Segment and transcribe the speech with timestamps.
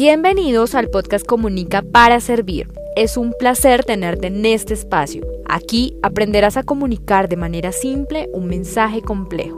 [0.00, 2.68] Bienvenidos al podcast Comunica para Servir.
[2.94, 5.26] Es un placer tenerte en este espacio.
[5.48, 9.56] Aquí aprenderás a comunicar de manera simple un mensaje complejo.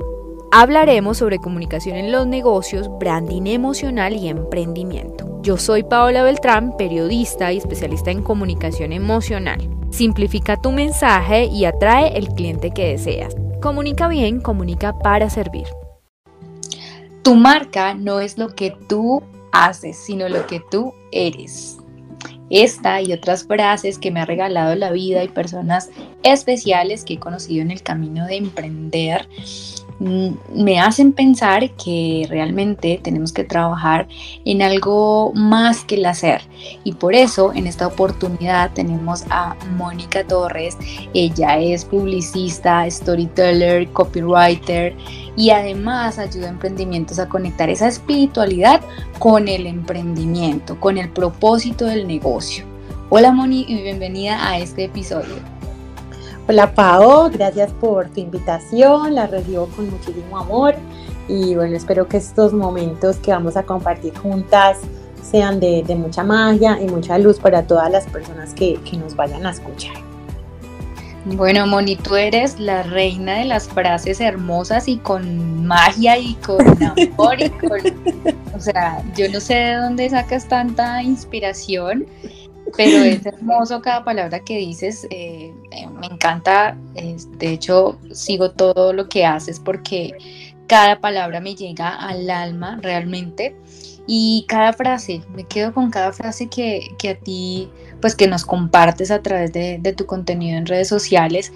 [0.50, 5.42] Hablaremos sobre comunicación en los negocios, branding emocional y emprendimiento.
[5.42, 9.60] Yo soy Paola Beltrán, periodista y especialista en comunicación emocional.
[9.90, 13.36] Simplifica tu mensaje y atrae el cliente que deseas.
[13.60, 15.66] Comunica bien, comunica para servir.
[17.20, 19.22] Tu marca no es lo que tú
[19.52, 21.78] haces, sino lo que tú eres.
[22.50, 25.88] Esta y otras frases que me ha regalado la vida y personas
[26.24, 29.28] especiales que he conocido en el camino de emprender
[30.00, 34.08] me hacen pensar que realmente tenemos que trabajar
[34.46, 36.40] en algo más que el hacer.
[36.84, 40.76] Y por eso en esta oportunidad tenemos a Mónica Torres.
[41.12, 44.96] Ella es publicista, storyteller, copywriter
[45.36, 48.80] y además ayuda a emprendimientos a conectar esa espiritualidad
[49.18, 52.64] con el emprendimiento, con el propósito del negocio.
[53.10, 55.59] Hola Moni y bienvenida a este episodio.
[56.50, 60.74] Hola Pao, gracias por tu invitación, la recibo con muchísimo amor
[61.28, 64.78] y bueno, espero que estos momentos que vamos a compartir juntas
[65.22, 69.50] sean de, mucha magia y mucha luz para todas las personas que, nos vayan a
[69.50, 69.94] escuchar.
[71.24, 76.66] Bueno, Moni, tú eres la reina de las frases hermosas y con magia y con
[76.82, 77.80] amor y con...
[78.56, 82.06] O sea, yo no sé de dónde sacas tanta inspiración
[82.76, 88.92] pero es hermoso cada palabra que dices, eh, eh, me encanta, de hecho sigo todo
[88.92, 90.16] lo que haces porque
[90.66, 93.56] cada palabra me llega al alma realmente
[94.06, 97.68] y cada frase, me quedo con cada frase que, a ti,
[98.00, 101.52] pues que nos compartes a través de, de tu contenido en redes sociales.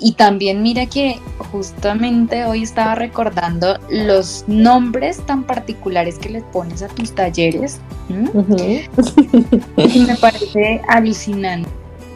[0.00, 1.18] Y también mira que
[1.50, 7.80] justamente hoy estaba recordando los nombres tan particulares que les pones a tus talleres.
[8.08, 11.68] y me parece alucinante,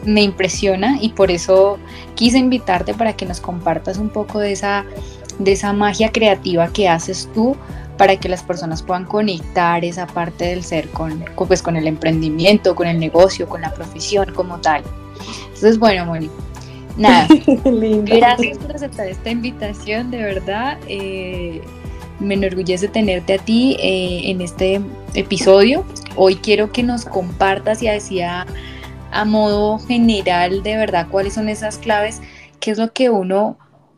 [0.05, 1.77] me impresiona y por eso
[2.15, 4.85] quise invitarte para que nos compartas un poco de esa,
[5.39, 7.55] de esa magia creativa que haces tú
[7.97, 12.75] para que las personas puedan conectar esa parte del ser con, pues, con el emprendimiento,
[12.75, 14.83] con el negocio, con la profesión como tal.
[15.47, 16.33] Entonces, bueno, Mónica
[16.97, 17.27] Nada,
[18.03, 20.77] gracias por aceptar esta invitación, de verdad.
[20.87, 21.61] Eh,
[22.19, 24.81] me enorgullece tenerte a ti eh, en este
[25.13, 25.85] episodio.
[26.15, 28.45] Hoy quiero que nos compartas, ya decía
[29.11, 32.21] a modo general, de verdad, cuáles son esas claves,
[32.59, 33.57] qué es lo que uno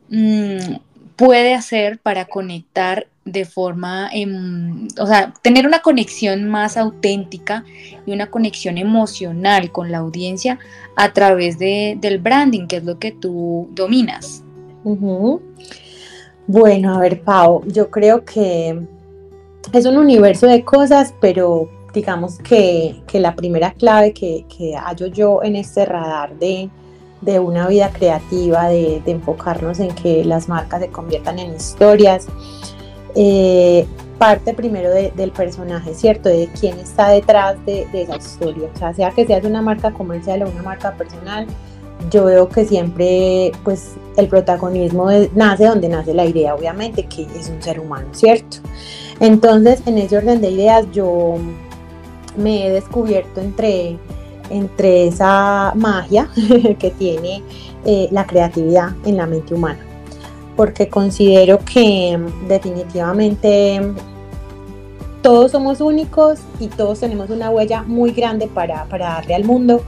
[0.09, 0.75] mm,
[1.15, 7.63] puede hacer para conectar de forma, em, o sea, tener una conexión más auténtica
[8.05, 10.57] y una conexión emocional con la audiencia
[10.95, 14.43] a través de, del branding, que es lo que tú dominas.
[16.47, 18.81] Bueno, a ver, Pau, yo creo que
[19.71, 25.43] es un universo de cosas, pero digamos que, la primera clave que, que hallo yo
[25.43, 26.69] en este radar de,
[27.21, 32.27] de una vida creativa, de, enfocarnos en que las marcas se conviertan en historias.
[33.15, 33.85] Eh,
[34.17, 36.29] parte primero del personaje, ¿cierto?
[36.29, 38.69] De quién está detrás de, esa historia.
[38.73, 41.47] O sea, sea que seas una marca comercial o una marca personal,
[42.11, 47.49] yo veo que siempre, pues, el protagonismo nace donde nace la idea, obviamente, que es
[47.49, 48.57] un ser humano, ¿cierto?
[49.19, 51.37] Entonces, en ese orden de ideas, yo
[52.37, 53.97] me he descubierto entre
[54.51, 56.29] entre esa magia
[56.79, 57.41] que tiene
[57.85, 59.79] eh, la creatividad en la mente humana.
[60.55, 63.81] Porque considero que definitivamente
[65.21, 69.83] todos somos únicos y todos tenemos una huella muy grande para, darle al mundo,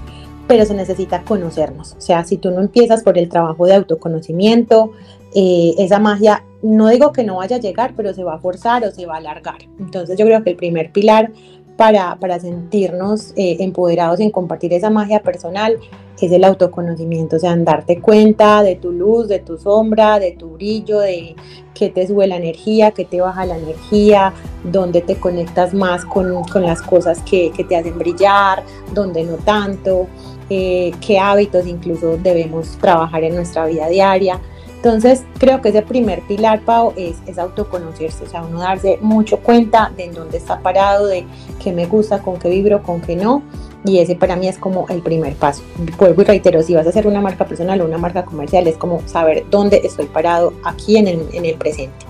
[0.47, 1.95] pero se necesita conocernos.
[1.97, 4.91] O sea, si tú no empiezas por el trabajo de autoconocimiento,
[5.33, 8.83] eh, esa magia, no digo que no vaya a llegar, pero se va a forzar
[8.85, 9.57] o se va a alargar.
[9.79, 11.31] Entonces yo creo que el primer pilar
[11.77, 15.77] para, sentirnos eh, empoderados en compartir esa magia personal
[16.21, 20.51] es el autoconocimiento, o sea, darte cuenta de tu luz, de tu sombra, de tu
[20.51, 21.35] brillo, de
[21.73, 26.43] qué te sube la energía, qué te baja la energía, dónde te conectas más con,
[26.55, 28.63] las cosas que, te hacen brillar,
[28.93, 30.07] dónde no tanto,
[30.49, 34.39] eh, qué hábitos incluso debemos trabajar en nuestra vida diaria.
[34.83, 39.37] Entonces, creo que ese primer pilar, Pau, es, es, autoconocerse, o sea, uno darse mucho
[39.37, 41.25] cuenta de en dónde está parado, de
[41.63, 43.43] qué me gusta, con qué vibro, con qué no.
[43.85, 45.63] Y ese para mí es como el primer paso.
[45.97, 48.75] Vuelvo y reitero, si vas a hacer una marca personal o una marca comercial, es
[48.75, 52.05] como saber dónde estoy parado aquí en el, en el presente.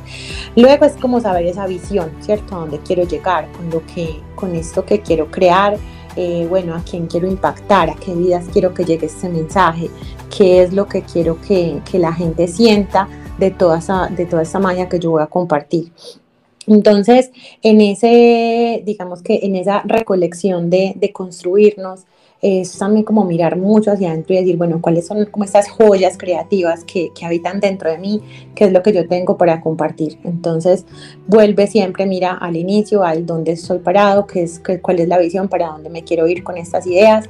[0.55, 2.55] Luego es como saber esa visión, ¿cierto?
[2.55, 5.77] A dónde quiero llegar, con, lo que, con esto que quiero crear,
[6.15, 9.89] eh, bueno, a quién quiero impactar, a qué vidas quiero que llegue este mensaje,
[10.35, 13.07] qué es lo que quiero que, la gente sienta
[13.37, 15.91] de toda, esa, de toda esa magia que yo voy a compartir.
[16.65, 17.31] Entonces,
[17.61, 22.05] en ese, digamos que en esa recolección de, de construirnos,
[22.43, 26.17] es también como mirar mucho hacia adentro y decir, bueno, cuáles son como estas joyas
[26.17, 28.21] creativas que, que, habitan dentro de mí,
[28.53, 30.19] qué es lo que yo tengo para compartir.
[30.25, 30.85] Entonces,
[31.25, 35.19] vuelve siempre, mira al inicio, al dónde estoy parado, qué es, qué, cuál es la
[35.19, 37.29] visión, para dónde me quiero ir con estas ideas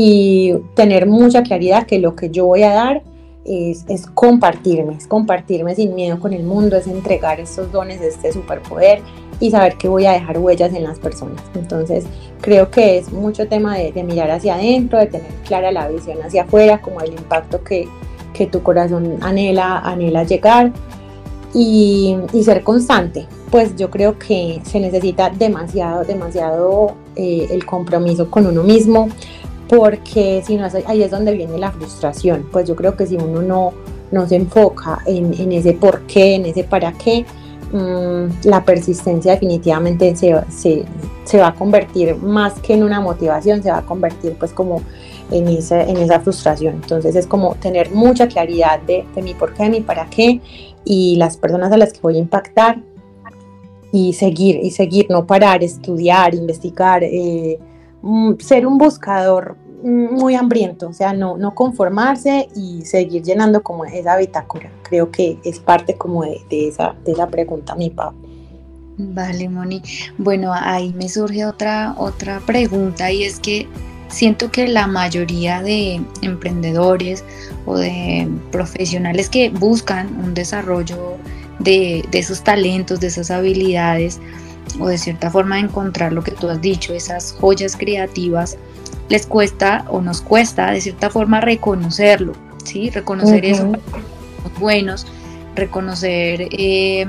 [0.00, 3.02] y tener mucha claridad que lo que yo voy a dar
[3.44, 8.32] es, es, compartirme, es compartirme sin miedo con el mundo, es entregar estos dones, este
[8.32, 9.00] superpoder
[9.40, 11.42] y saber que voy a dejar huellas en las personas.
[11.56, 12.04] Entonces,
[12.40, 16.18] creo que es mucho tema de, de mirar hacia adentro, de tener clara la visión
[16.22, 17.88] hacia afuera, como el impacto que,
[18.32, 20.70] que tu corazón anhela, anhela llegar
[21.52, 23.26] y, y, ser constante.
[23.50, 29.08] Pues yo creo que se necesita demasiado, demasiado eh, el compromiso con uno mismo,
[29.68, 32.48] porque si no, ahí es donde viene la frustración.
[32.50, 33.72] Pues yo creo que si uno no,
[34.10, 37.26] no se enfoca en, en ese por qué, en ese para qué,
[37.72, 40.84] mmm, la persistencia definitivamente se, se,
[41.24, 44.82] se, va a convertir más que en una motivación, se va a convertir pues como
[45.30, 46.76] en, ese, en esa frustración.
[46.76, 50.40] Entonces es como tener mucha claridad de, de mi por qué, de mi para qué
[50.84, 52.80] y las personas a las que voy a impactar
[53.92, 57.04] y seguir, y seguir, no parar, estudiar, investigar.
[57.04, 57.67] Eh, Mm,
[58.38, 64.16] ser un buscador muy hambriento, o sea, no, no conformarse y seguir llenando como esa
[64.16, 64.70] bitácora.
[64.82, 68.14] Creo que es parte como de, de esa, de esa pregunta, mi papá.
[68.98, 69.80] Vale, Moni.
[70.18, 73.68] Bueno, ahí me surge otra, otra pregunta y es que
[74.08, 77.24] siento que la mayoría de emprendedores
[77.64, 81.16] o de profesionales que buscan un desarrollo
[81.60, 84.20] de, de esos talentos, de esas habilidades,
[84.78, 88.56] o de cierta forma encontrar lo que tú has dicho, esas joyas creativas,
[89.08, 92.32] les cuesta o nos cuesta de cierta forma reconocerlo,
[92.64, 92.90] ¿sí?
[92.90, 93.52] Reconocer uh -huh.
[93.52, 93.72] eso,
[94.58, 95.06] buenos,
[95.54, 97.06] reconocer eh,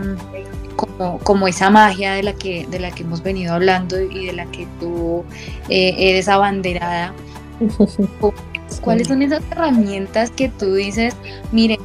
[0.75, 4.33] como, como, esa magia de la, que, de la que hemos venido hablando y de
[4.33, 5.23] la que tú
[5.67, 7.13] eh, eres abanderada.
[8.81, 11.15] ¿Cuáles son esas herramientas que tú dices,
[11.51, 11.79] miren,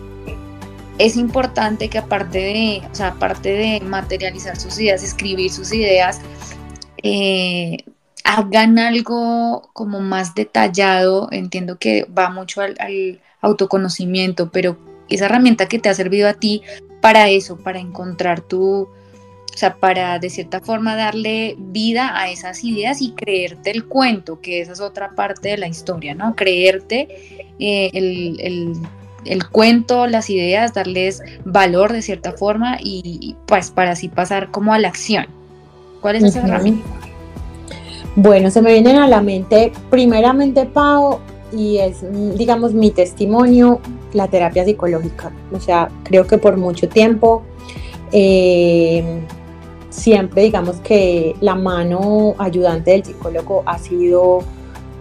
[0.98, 6.20] es importante que aparte de, o sea, aparte de materializar sus ideas, escribir sus ideas,
[7.02, 7.78] eh,
[8.24, 11.28] hagan algo como más detallado.
[11.32, 14.78] Entiendo que va mucho al, autoconocimiento, pero
[15.10, 16.62] esa herramienta que te ha servido a ti
[17.02, 18.88] para eso, para encontrar tu, o
[19.54, 24.62] sea, para de cierta forma darle vida a esas ideas y creerte el cuento, que
[24.62, 26.34] esa es otra parte de la historia, ¿no?
[26.34, 28.80] Creerte eh, el
[29.24, 34.72] el cuento, las ideas, darles valor de cierta forma y pues para así pasar como
[34.74, 35.26] a la acción.
[36.00, 36.48] ¿Cuál es esa uh -huh.
[36.48, 36.86] herramienta?
[38.16, 41.18] Bueno, se me vienen a la mente primeramente Pau
[41.52, 42.04] y es
[42.36, 43.80] digamos mi testimonio,
[44.12, 45.32] la terapia psicológica.
[45.52, 47.42] O sea, creo que por mucho tiempo
[48.12, 49.02] eh,
[49.90, 54.40] siempre digamos que la mano ayudante del psicólogo ha sido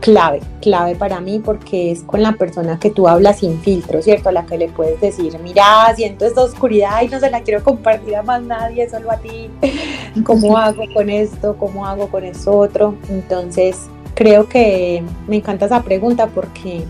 [0.04, 4.28] clave, clave para mí porque es con la persona que tú hablas sin filtro, ¿cierto?
[4.28, 7.64] A la que le puedes decir, mira, siento esta oscuridad y no se la quiero
[7.64, 9.50] compartir a más nadie, solo a ti.
[10.26, 11.56] ¿Cómo hago con esto?
[11.58, 12.96] ¿Cómo hago con eso otro?
[13.08, 16.84] Entonces, creo que me encanta esa pregunta porque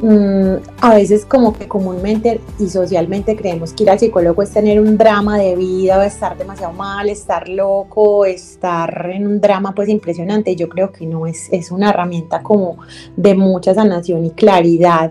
[0.00, 4.80] mmm, a veces como que comúnmente y socialmente creemos que ir al psicólogo es tener
[4.80, 9.88] un drama de vida o estar demasiado mal, estar loco, estar en un drama pues
[9.88, 10.56] impresionante.
[10.56, 12.78] Yo creo que no es, es una herramienta como
[13.16, 15.10] de mucha sanación y claridad.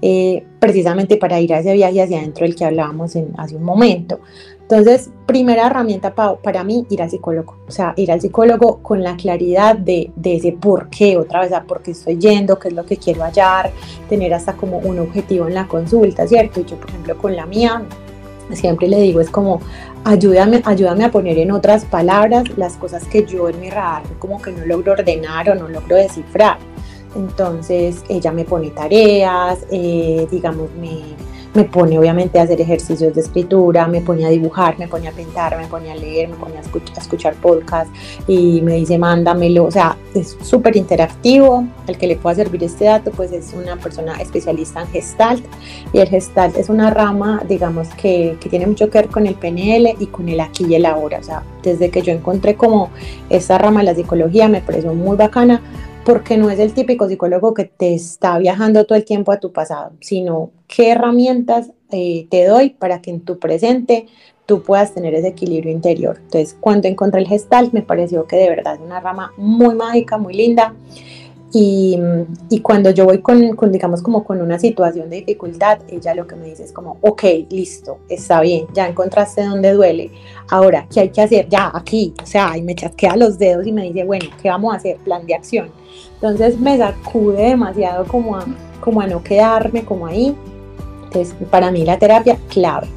[0.00, 3.64] Eh, precisamente para ir a ese viaje hacia adentro del que hablábamos en, hace un
[3.64, 4.20] momento.
[4.70, 7.56] Entonces, primera herramienta pa, para mí, ir al psicólogo.
[7.66, 11.52] O sea, ir al psicólogo con la claridad de, de ese por qué, otra vez,
[11.52, 13.70] a por qué estoy yendo, qué es lo que quiero hallar,
[14.10, 16.60] tener hasta como un objetivo en la consulta, ¿cierto?
[16.66, 17.82] Yo, por ejemplo, con la mía,
[18.52, 19.62] siempre le digo, es como,
[20.04, 24.42] ayúdame, ayúdame a poner en otras palabras las cosas que yo en mi radar como
[24.42, 26.58] que no logro ordenar o no logro descifrar.
[27.16, 31.00] Entonces, ella me pone tareas, eh, digamos, me
[31.58, 35.10] me pone obviamente a hacer ejercicios de escritura, me pone a dibujar, me pone a
[35.10, 37.90] pintar, me pone a leer, me pone a, a escuchar podcast
[38.28, 42.84] y me dice mándamelo, o sea, es súper interactivo, el que le pueda servir este
[42.84, 45.44] dato pues es una persona especialista en gestalt
[45.92, 49.34] y el gestalt es una rama digamos que, que tiene mucho que ver con el
[49.34, 52.90] PNL y con el aquí y el ahora, o sea, desde que yo encontré como
[53.30, 55.60] esta rama de la psicología me pareció muy bacana
[56.08, 59.52] porque no es el típico psicólogo que te está viajando todo el tiempo a tu
[59.52, 64.06] pasado, sino qué herramientas eh, te doy para que en tu presente
[64.46, 66.16] tú puedas tener ese equilibrio interior.
[66.16, 70.16] Entonces, cuando encontré el Gestalt, me pareció que de verdad es una rama muy mágica,
[70.16, 70.72] muy linda.
[71.50, 71.98] Y,
[72.50, 76.26] y, cuando yo voy con, con, digamos, como con una situación de dificultad, ella lo
[76.26, 80.10] que me dice es como, ok, listo, está bien, ya encontraste donde duele,
[80.50, 81.48] ahora, ¿qué hay que hacer?
[81.48, 84.74] Ya, aquí, o sea, y me chasquea los dedos y me dice, bueno, ¿qué vamos
[84.74, 84.98] a hacer?
[84.98, 85.70] Plan de acción.
[86.14, 88.44] Entonces me sacude demasiado como a,
[88.80, 90.36] como a no quedarme como ahí.
[91.04, 92.88] Entonces, para mí la terapia, clave.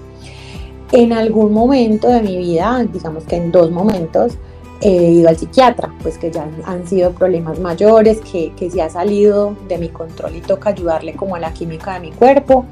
[0.91, 4.33] En algún momento de mi vida, digamos que en dos momentos,
[4.81, 8.89] he ido al psiquiatra, pues que ya han sido problemas mayores, que, que se ha
[8.89, 12.65] salido de mi control y toca ayudarle como a la química de mi cuerpo.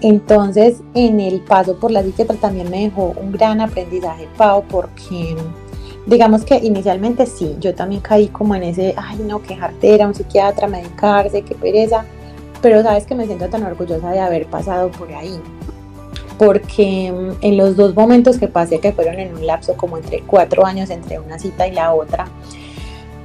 [0.00, 5.36] Entonces, en el paso por la psiquiatra también me dejó un gran aprendizaje, Pau, porque
[6.06, 10.14] digamos que inicialmente sí, yo también caí como en ese, ay no, qué jartera, un
[10.14, 12.04] psiquiatra, medicarse, qué pereza,
[12.62, 15.40] pero sabes que me siento tan orgullosa de haber pasado por ahí,
[16.38, 20.20] porque mm, en los dos momentos que pasé, que fueron en un lapso como entre
[20.20, 22.28] cuatro años entre una cita y la otra,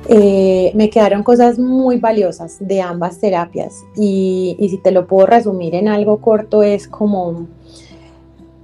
[0.09, 3.85] eh, me quedaron cosas muy valiosas de ambas terapias.
[3.95, 7.47] Y, y si te lo puedo resumir en algo corto es como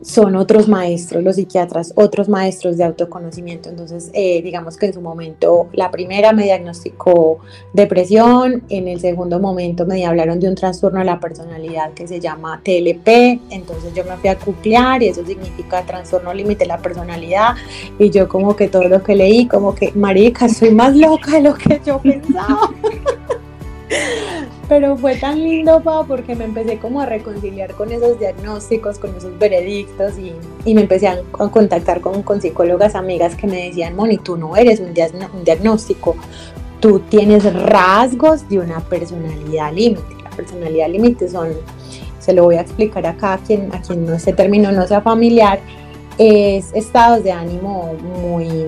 [0.02, 3.70] son otros maestros, los psiquiatras, otros maestros de autoconocimiento.
[3.70, 7.40] Entonces, eh, digamos que en su momento, la primera me diagnosticó
[7.74, 12.20] depresión, en el segundo momento me hablaron de un trastorno de la personalidad que se
[12.20, 16.78] llama TLP, entonces yo me fui a cuclear y eso significa trastorno límite de la
[16.78, 17.56] personalidad
[17.98, 21.42] y yo como que todo lo que leí, como que, marica, soy más loca de
[21.42, 22.72] lo que yo pensaba.
[24.70, 29.16] Pero fue tan lindo, pa, porque me empecé como a reconciliar con esos diagnósticos, con
[29.16, 30.32] esos veredictos y,
[30.64, 34.56] y me empecé a, contactar con, con, psicólogas amigas que me decían, Moni, tú no
[34.56, 36.16] eres un, un diagnóstico,
[36.80, 40.16] tú tienes rasgos de una personalidad límite.
[40.24, 41.50] La personalidad límite son,
[42.20, 45.02] se lo voy a explicar acá a quien, a quien no este término no sea
[45.02, 45.60] familiar,
[46.20, 48.68] es estados de ánimo muy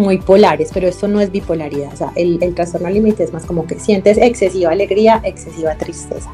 [0.00, 3.46] muy polares, pero esto no es bipolaridad, o sea, el, el trastorno límite es más
[3.46, 6.30] como que sientes excesiva alegría, excesiva tristeza.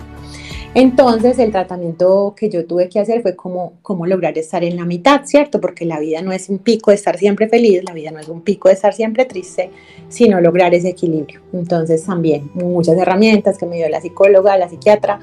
[0.76, 4.85] Entonces el tratamiento que yo tuve que hacer fue como, como lograr estar en la
[4.85, 5.58] mitad, ¿cierto?
[5.58, 8.28] Porque la vida no es un pico de estar siempre feliz, la vida no es
[8.28, 9.70] un pico de estar siempre triste,
[10.11, 11.40] sino lograr ese equilibrio.
[11.54, 15.18] Entonces también muchas herramientas que me dio la psicóloga, la psiquiatra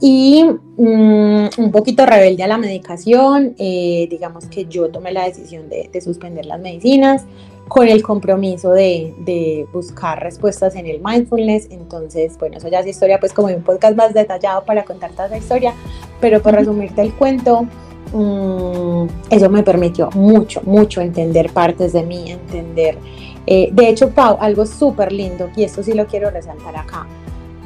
[0.00, 0.44] y
[0.76, 5.90] mm, un poquito rebelde a la medicación, eh, digamos que yo tomé la decisión de,
[5.92, 7.24] de suspender las medicinas,
[7.68, 11.68] con el compromiso de, de, buscar respuestas en el mindfulness.
[11.70, 15.26] Entonces, bueno, eso ya es historia, pues como un podcast más detallado para contar toda
[15.26, 15.74] esa historia,
[16.20, 17.66] pero por resumirte el cuento,
[18.12, 22.98] mmm, eso me permitió mucho, mucho entender partes de mí, entender.
[23.46, 27.06] Eh, de hecho, Pau, algo súper lindo, y esto sí lo quiero resaltar acá.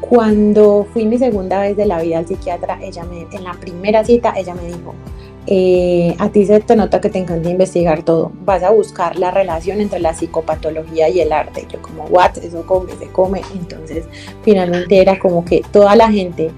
[0.01, 4.05] Cuando fui mi segunda vez de la vida al psiquiatra, ella me, en la primera
[4.05, 4.95] cita, ella me dijo,
[5.47, 9.31] eh, a ti se te nota que te encanta investigar todo, vas a buscar la
[9.31, 11.67] relación entre la psicopatología y el arte.
[11.71, 13.43] Yo como, what, eso come, se come.
[13.55, 14.05] Entonces,
[14.43, 16.51] finalmente era como que toda la gente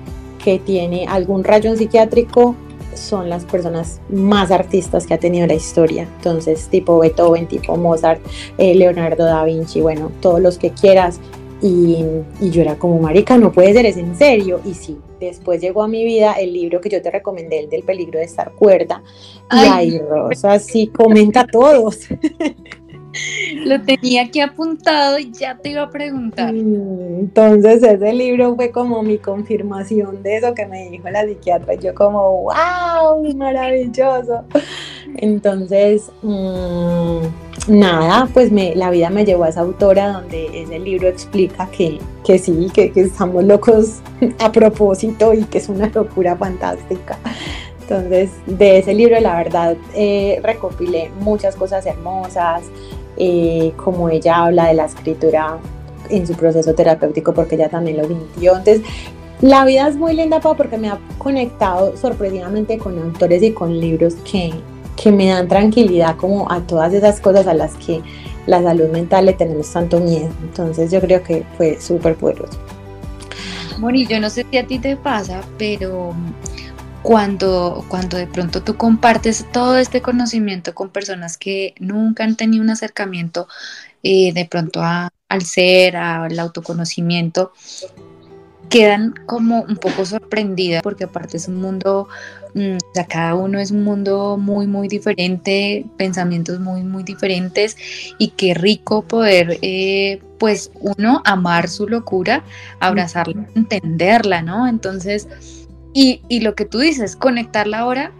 [0.42, 2.54] que tiene algún rayón psiquiátrico
[2.94, 6.02] son las personas más artistas que ha tenido la historia.
[6.02, 8.20] Entonces, tipo Beethoven, tipo Mozart,
[8.58, 11.20] eh, Leonardo da Vinci, bueno, todos los que quieras.
[11.62, 12.04] Y,
[12.40, 14.60] y, yo era como, marica, no puede ser, es en serio.
[14.64, 17.82] Y sí, después llegó a mi vida el libro que yo te recomendé, el del
[17.82, 19.02] peligro de estar cuerda.
[19.50, 22.08] y ahí Rosa sí comenta todos.
[23.64, 26.52] Lo tenía aquí apuntado y ya te iba a preguntar.
[26.52, 31.74] Mm, entonces ese libro fue como mi confirmación de eso que me dijo la psiquiatra.
[31.74, 34.44] Yo como, wow, maravilloso.
[35.16, 37.20] Entonces, mmm,
[37.68, 42.38] nada, pues la vida me llevó a esa autora donde ese libro explica que, que
[42.38, 44.00] sí, que, que estamos locos
[44.38, 47.18] a propósito y que es una locura fantástica.
[47.82, 52.62] Entonces, de ese libro, la verdad, eh, recopilé muchas cosas hermosas,
[53.18, 55.58] eh, como ella habla de la escritura
[56.08, 58.56] en su proceso terapéutico, porque ella también lo sintió.
[58.56, 58.82] Entonces,
[59.42, 64.14] la vida es muy linda, porque me ha conectado sorpresivamente con autores y con libros
[64.24, 64.54] que,
[64.96, 68.02] que me dan tranquilidad como a todas esas cosas a las que
[68.46, 70.30] la salud mental le tenemos tanto miedo.
[70.42, 72.58] Entonces yo creo que fue súper poderoso.
[73.78, 76.14] Moni, yo no sé si a ti te pasa, pero
[77.02, 82.62] cuando, cuando de pronto tú compartes todo este conocimiento con personas que nunca han tenido
[82.62, 83.46] un acercamiento
[84.02, 87.52] eh, de pronto al ser, al autoconocimiento,
[88.68, 92.08] quedan como un poco sorprendidas porque aparte es un mundo,
[92.54, 97.76] mm, o sea, cada uno es un mundo muy, muy diferente, pensamientos muy, muy diferentes
[98.18, 102.42] y qué rico poder, eh, pues uno, amar su locura,
[102.80, 104.66] abrazarla, entenderla, ¿no?
[104.66, 105.28] Entonces,
[105.92, 108.12] y, y lo que tú dices, conectarla ahora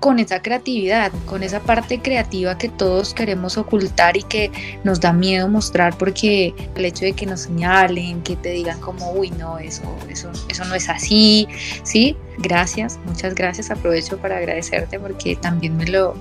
[0.00, 4.50] con esa creatividad, con esa parte creativa que todos queremos ocultar y que
[4.82, 9.12] nos da miedo mostrar porque el hecho de que nos señalen, que te digan como,
[9.12, 11.46] uy, no, eso, eso, eso no es así,
[11.82, 12.16] ¿sí?
[12.38, 16.14] Gracias, muchas gracias, aprovecho para agradecerte porque también me lo,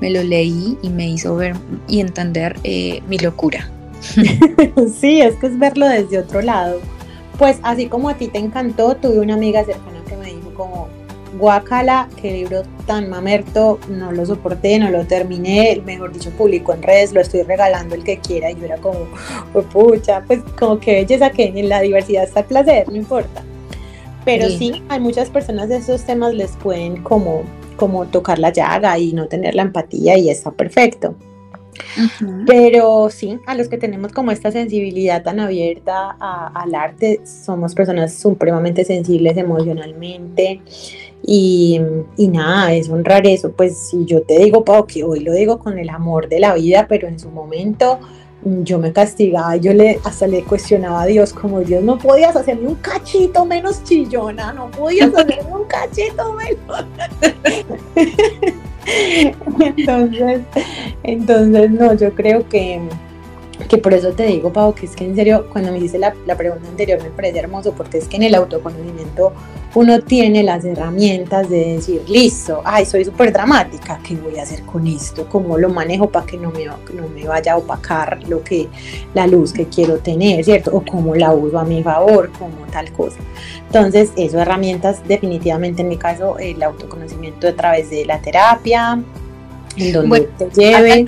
[0.00, 1.54] me lo leí y me hizo ver
[1.86, 3.70] y entender eh, mi locura.
[4.98, 6.80] sí, es que es verlo desde otro lado.
[7.38, 10.88] Pues así como a ti te encantó, tuve una amiga cercana que me dijo como,
[11.38, 16.82] guacala, qué libro tan mamerto, no lo soporté, no lo terminé, mejor dicho, publico en
[16.82, 19.06] redes, lo estoy regalando el que quiera, y yo era como,
[19.54, 23.42] oh, pucha, pues como que belleza que en la diversidad está el placer, no importa.
[24.24, 27.44] Pero sí, hay muchas personas de esos temas les pueden como,
[27.76, 31.14] como tocar la llaga y no tener la empatía y está perfecto.
[32.46, 38.14] Pero sí, a los que tenemos como esta sensibilidad tan abierta al arte, somos personas
[38.14, 40.60] supremamente sensibles emocionalmente
[41.28, 41.80] y,
[42.16, 43.50] nada, es honrar eso.
[43.50, 46.54] Pues si yo te digo, Pau, que hoy lo digo con el amor de la
[46.54, 47.98] vida, pero en su momento
[48.44, 52.68] yo me castigaba, yo le hasta le cuestionaba a Dios como Dios no podías hacerme
[52.68, 56.84] un cachito menos chillona, no podías hacerme un cachito menos.
[59.76, 60.40] entonces,
[61.02, 62.80] entonces no, yo creo que
[63.68, 66.14] que por eso te digo, Pau, que es que en serio, cuando me dice la,
[66.26, 69.32] la, pregunta anterior me parece hermoso, porque es que en el autoconocimiento
[69.76, 74.62] uno tiene las herramientas de decir, listo, ay, soy súper dramática, ¿qué voy a hacer
[74.62, 75.28] con esto?
[75.28, 78.68] ¿Cómo lo manejo para que no me, no me vaya a opacar lo que,
[79.12, 80.74] la luz que quiero tener, ¿cierto?
[80.74, 83.18] O cómo la uso a mi favor, como tal cosa.
[83.66, 88.98] Entonces, eso, herramientas, definitivamente en mi caso, el autoconocimiento a través de la terapia,
[89.76, 91.06] en donde te lleve.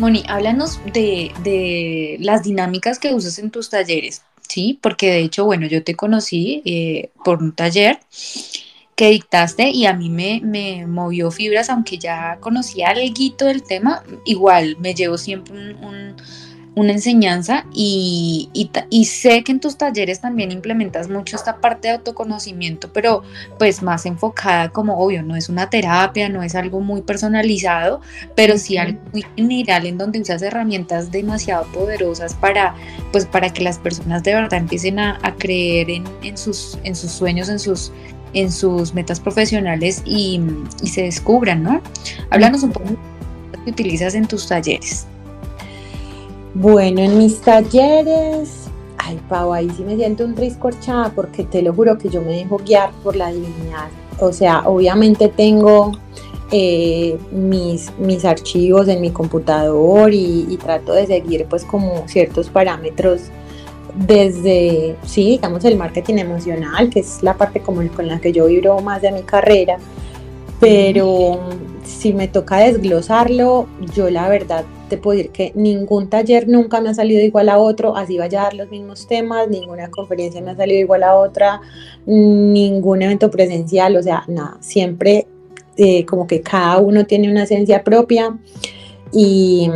[0.00, 4.78] Moni, háblanos de, las dinámicas que usas en tus talleres, ¿sí?
[4.80, 7.98] Porque de hecho, bueno, yo te conocí eh, por un taller
[8.94, 13.02] que dictaste y a mí me, me, movió fibras, aunque ya conocía algo
[13.44, 16.16] del tema, igual me llevo siempre un
[16.76, 18.50] una enseñanza y,
[18.90, 23.22] y, sé que en tus talleres también implementas mucho esta parte de autoconocimiento, pero
[23.58, 28.02] pues más enfocada como obvio, no es una terapia, no es algo muy personalizado,
[28.34, 32.74] pero sí algo muy general en donde usas herramientas demasiado poderosas para
[33.10, 37.48] pues para que las personas de verdad empiecen a, creer en, sus, en sus sueños,
[37.48, 37.90] en sus
[38.34, 40.42] en sus metas profesionales y,
[40.82, 41.80] y se descubran, ¿no?
[42.28, 45.06] Háblanos un poco de lo que utilizas en tus talleres.
[46.58, 51.74] Bueno, en mis talleres, ay Pau, ahí sí me siento un triscorchada porque te lo
[51.74, 53.88] juro que yo me dejo guiar por la divinidad.
[54.20, 55.92] O sea, obviamente tengo
[56.50, 63.24] eh, mis, mis archivos en mi computador y, trato de seguir pues como ciertos parámetros
[63.94, 68.46] desde, sí, digamos el marketing emocional, que es la parte como con la que yo
[68.46, 69.76] vibro más de mi carrera,
[70.58, 71.38] pero
[71.84, 76.90] si me toca desglosarlo, yo la verdad te puedo decir que ningún taller nunca me
[76.90, 80.52] ha salido igual a otro, así vaya a dar los mismos temas, ninguna conferencia me
[80.52, 81.60] ha salido igual a otra,
[82.06, 85.26] ningún evento presencial, o sea, nada, siempre
[85.76, 88.36] eh, como que cada uno tiene una esencia propia
[89.12, 89.70] y,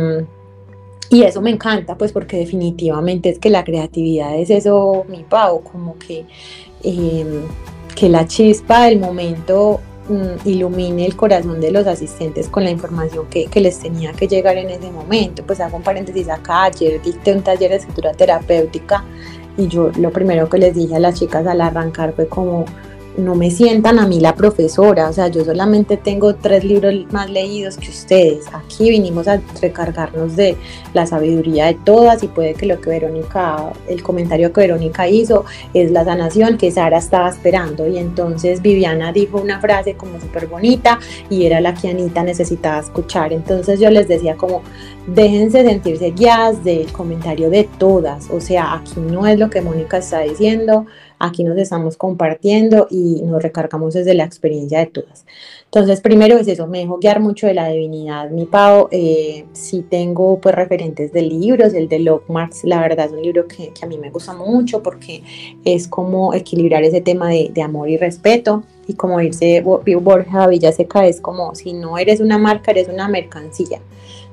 [1.09, 5.61] y eso me encanta, pues porque definitivamente es que la creatividad es eso, mi pavo,
[5.61, 6.25] como que,
[6.83, 7.43] em,
[7.95, 9.79] que la chispa del momento
[10.11, 14.27] Mm, ilumine el corazón de los asistentes con la información que, que, les tenía que
[14.27, 15.41] llegar en ese momento.
[15.45, 19.05] Pues hago un paréntesis acá, ayer dicté un taller de escritura terapéutica
[19.55, 22.65] y yo lo primero que les dije a las chicas al arrancar fue como
[23.17, 27.29] no me sientan a mí la profesora, o sea, yo solamente tengo tres libros más
[27.29, 28.45] leídos que ustedes.
[28.53, 30.55] Aquí vinimos a recargarnos de
[30.93, 35.45] la sabiduría de todas y puede que lo que Verónica, el comentario que Verónica hizo
[35.73, 37.87] es la sanación que Sara estaba esperando.
[37.87, 42.79] Y entonces Viviana dijo una frase como súper bonita y era la que Anita necesitaba
[42.79, 43.33] escuchar.
[43.33, 44.61] Entonces yo les decía como,
[45.07, 49.97] déjense sentirse guiadas del comentario de todas, o sea, aquí no es lo que Mónica
[49.97, 50.85] está diciendo,
[51.21, 55.25] aquí nos estamos compartiendo y nos recargamos desde la experiencia de todas.
[55.65, 58.29] Entonces, primero es eso, me dejo guiar mucho de la divinidad.
[58.29, 63.05] Mi Pau, eh, sí tengo pues referentes de libros, el de Locke Marx, la verdad
[63.05, 65.23] es un libro que, a mí me gusta mucho porque
[65.63, 68.63] es como equilibrar ese tema de, amor y respeto.
[68.87, 73.79] Y como dice Borja Villaseca, es como si no eres una marca, eres una mercancía.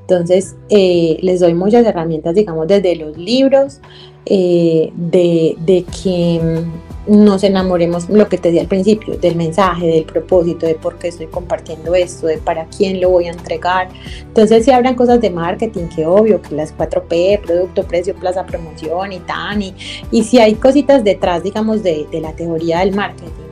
[0.00, 3.80] Entonces, eh, les doy muchas herramientas, digamos, desde los libros,
[4.30, 6.64] eh, de, que
[7.06, 11.08] nos enamoremos, lo que te di al principio, del mensaje, del propósito, de por qué
[11.08, 13.88] estoy compartiendo esto, de para quién lo voy a entregar.
[14.20, 19.12] Entonces si habrán cosas de marketing, que obvio, que las 4P, producto, precio, plaza, promoción
[19.12, 19.74] y tan, y,
[20.10, 23.48] y si hay cositas detrás, digamos, de, de la teoría del marketing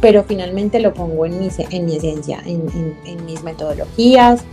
[0.00, 4.44] pero finalmente lo pongo en mi, en mi esencia, en, en, mis metodologías.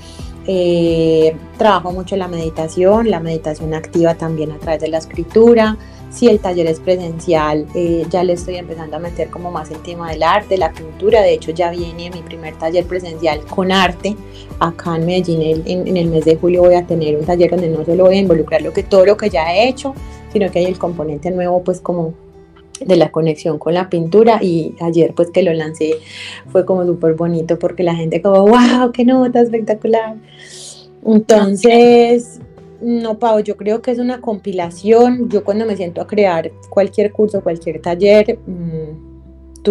[0.48, 5.78] Eh, trabajo mucho la meditación, la meditación activa también a través de la escritura.
[6.12, 9.80] Si el taller es presencial, eh, ya le estoy empezando a meter como más el
[9.80, 11.22] tema del arte, la pintura.
[11.22, 14.16] De hecho, ya viene mi primer taller presencial con arte.
[14.60, 17.70] Acá en Medellín, en, en el mes de julio, voy a tener un taller donde
[17.70, 19.94] no solo voy a involucrar lo que, todo lo que ya he hecho,
[20.32, 22.14] sino que hay el componente nuevo, pues como
[22.80, 25.96] de la conexión con la pintura y ayer pues que lo lancé
[26.48, 30.16] fue como súper bonito porque la gente como wow, qué nota espectacular.
[31.06, 32.40] Entonces,
[32.82, 35.30] no, Pau, yo creo que es una compilación.
[35.30, 39.15] Yo cuando me siento a crear cualquier curso, cualquier taller, mmm,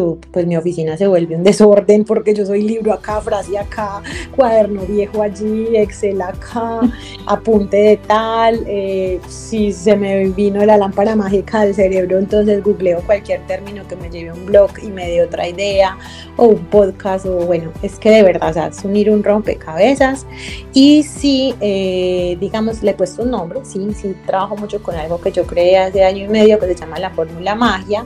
[0.03, 4.03] pues mi oficina se vuelve un desorden porque yo soy libro acá, frase acá,
[4.35, 6.81] cuaderno viejo allí, Excel acá,
[7.27, 13.01] apunte de tal, eh, si se me vino la lámpara mágica del cerebro, entonces googleo
[13.07, 15.97] cualquier término que me lleve a un blog y me dé otra idea,
[16.37, 20.27] o un podcast, o bueno, es que de verdad, o sea, es unir un rompecabezas,
[20.73, 25.21] y si, eh, digamos, le he puesto un nombre, sí, sí, trabajo mucho con algo
[25.21, 28.05] que yo creé hace año y medio que se llama la fórmula magia,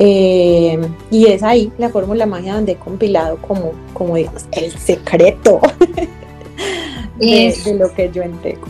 [0.00, 0.78] eh,
[1.10, 5.60] y es ahí la fórmula magia donde he compilado como, como digamos, el secreto
[7.18, 8.64] de, lo que yo entrego.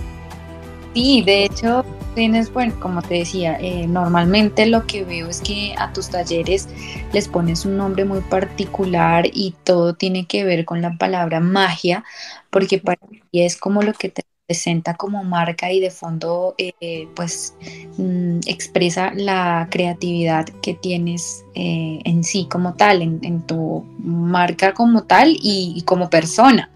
[0.94, 5.74] Sí, de hecho, tienes, bueno, como te decía, eh, normalmente lo que veo es que
[5.76, 6.66] a tus talleres
[7.12, 12.04] les pones un nombre muy particular y todo tiene que ver con la palabra magia,
[12.48, 12.98] porque para
[13.30, 17.54] ti es como lo que te presenta como marca y de fondo eh, pues
[17.98, 25.04] mm, expresa la creatividad que tienes eh, en sí como tal, en, tu marca como
[25.04, 26.70] tal y, como persona.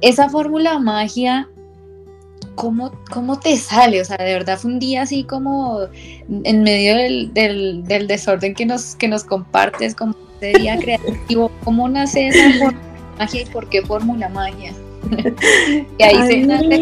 [0.00, 1.50] Esa fórmula magia,
[2.54, 4.00] ¿cómo, ¿cómo, te sale?
[4.00, 5.80] O sea, de verdad fue un día así como
[6.44, 6.96] en medio
[7.34, 12.88] del, desorden que nos, que nos compartes, como ese día creativo, ¿cómo nace esa fórmula
[13.18, 14.72] magia y por qué fórmula magia?
[15.98, 16.80] Y ahí se nace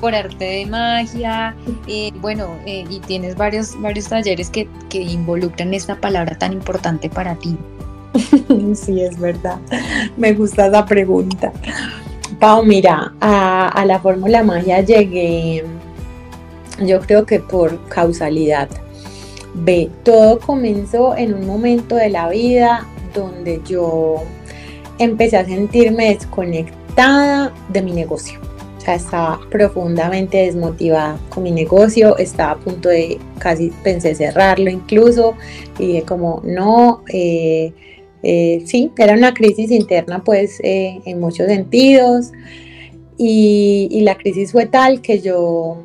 [0.00, 5.74] por arte de magia, eh, bueno, eh, y tienes varios, varios talleres que, que involucran
[5.74, 7.56] esta palabra tan importante para ti.
[8.74, 9.58] Sí, es verdad.
[10.16, 11.52] Me gusta esa pregunta.
[12.38, 15.64] Pau, mira, a, a la fórmula magia llegué,
[16.84, 18.68] yo creo que por causalidad.
[19.54, 24.22] Ve, todo comenzó en un momento de la vida donde yo
[24.98, 28.40] empecé a sentirme desconectada de mi negocio.
[28.76, 34.70] O sea, estaba profundamente desmotivada con mi negocio, estaba a punto de casi pensé cerrarlo
[34.70, 35.34] incluso,
[35.78, 37.72] y como no, eh,
[38.22, 42.32] eh, sí, era una crisis interna pues eh, en muchos sentidos
[43.16, 45.78] y, y, la crisis fue tal que yo,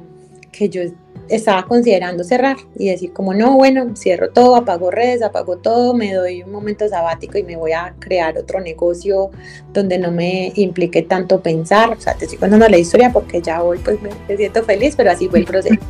[0.52, 0.82] que yo
[1.30, 6.14] estaba considerando cerrar y decir como no, bueno, cierro todo, apago redes, apago todo, me
[6.14, 9.32] doy un momento sabático y me voy a crear otro negocio
[9.72, 13.64] donde no me implique tanto pensar, o sea, te estoy contando la historia porque ya
[13.64, 15.76] hoy pues me, siento feliz, pero así fue el proceso.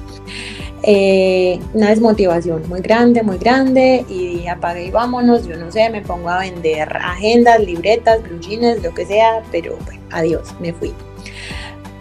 [0.85, 6.01] Eh, una desmotivación muy grande, muy grande y apague y vámonos, yo no sé, me
[6.01, 8.41] pongo a vender agendas, libretas, blue
[8.83, 10.93] lo que sea, pero bueno, adiós, me fui.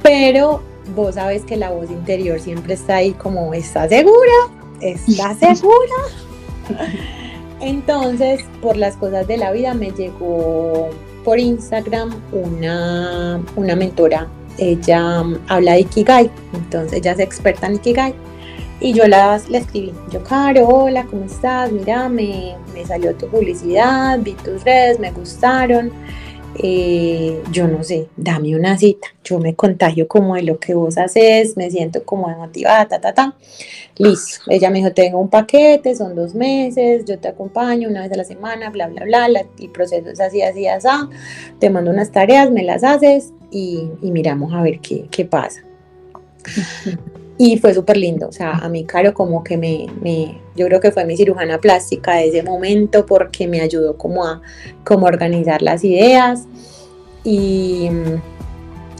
[0.02, 0.62] Pero
[0.94, 4.32] vos sabes que la voz interior siempre está ahí como, ¿estás segura?
[4.80, 5.94] ¿Estás segura?
[7.60, 10.90] Entonces, por las cosas de la vida, me llegó
[11.24, 14.26] por Instagram una, una mentora.
[14.58, 18.14] Ella habla de Ikigai, entonces ella es experta en Ikigai.
[18.80, 21.70] Y yo la, la escribí, yo, Caro, hola, ¿cómo estás?
[21.70, 25.92] Mira, me, me salió tu publicidad, vi tus redes, me gustaron.
[26.56, 30.98] Eh, yo no sé, dame una cita, yo me contagio como de lo que vos
[30.98, 33.36] haces, me siento como motivada, ta, ta, ta.
[33.96, 38.12] Listo, ella me dijo, tengo un paquete, son dos meses, yo te acompaño una vez
[38.12, 40.88] a la semana, bla, bla, bla, el proceso es así, así, así,
[41.58, 45.62] te mando unas tareas, me las haces y, miramos a ver qué, qué pasa.
[47.44, 50.78] Y fue súper lindo, o sea, a mí Caro como que me, me, yo creo
[50.78, 54.40] que fue mi cirujana plástica de ese momento porque me ayudó como a
[54.84, 56.44] como organizar las ideas
[57.24, 57.88] y,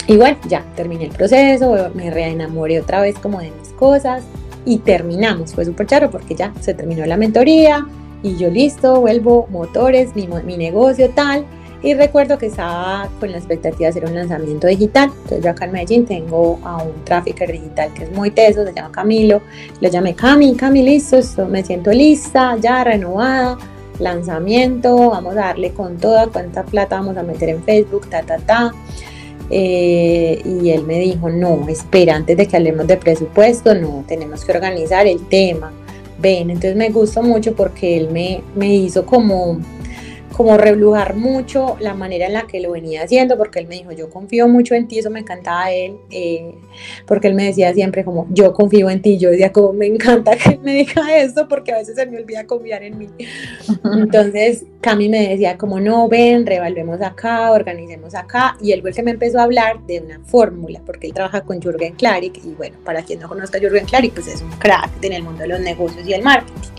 [0.09, 4.25] y bueno, ya terminé el proceso, me reenamoré otra vez como de mis cosas
[4.65, 7.87] y terminamos, fue súper charo porque ya se terminó la mentoría
[8.25, 11.47] y yo listo, vuelvo, motores, mi, mi negocio tal
[11.83, 15.11] y recuerdo que estaba con la expectativa de hacer un lanzamiento digital.
[15.23, 18.73] Entonces yo acá en Medellín tengo a un trafficker digital que es muy teso, se
[18.73, 19.43] llama Camilo.
[19.81, 21.19] Le llamé Cami, Cami, listo,
[21.49, 23.59] me siento lista, ya renovada,
[23.99, 28.39] lanzamiento, vamos a darle con toda, cuánta plata vamos a meter en Facebook, ta, ta,
[28.39, 28.73] ta.
[29.51, 34.45] Eh, y él me dijo, no, espera, antes de que hablemos de presupuesto, no, tenemos
[34.45, 35.73] que organizar el tema
[36.23, 39.59] ven, entonces me gustó mucho porque él me, me hizo como
[40.33, 43.93] como reblujar mucho la manera en la que lo venía haciendo, porque él me dijo,
[43.93, 46.55] yo confío mucho en ti, eso me encantaba a él, eh,
[47.07, 50.37] porque él me decía siempre como, yo confío en ti, yo decía como, me encanta
[50.37, 53.09] que él me diga esto, porque a veces se me olvida confiar en mí.
[53.85, 59.03] Entonces, Cami me decía como, no, ven, revalvemos acá, organicemos acá, y él fue que
[59.03, 62.77] me empezó a hablar de una fórmula, porque él trabaja con Jürgen Klarik, y bueno,
[62.85, 65.49] para quien no conozca a Jürgen Klarik, pues es un crack en el mundo de
[65.49, 66.73] los negocios y el marketing.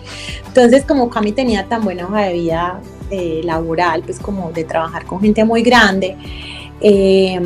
[0.48, 2.80] Entonces, como Cami tenía tan buena hoja de vida
[3.14, 6.16] eh, laboral, pues como de trabajar con gente muy grande,
[6.82, 7.40] eh,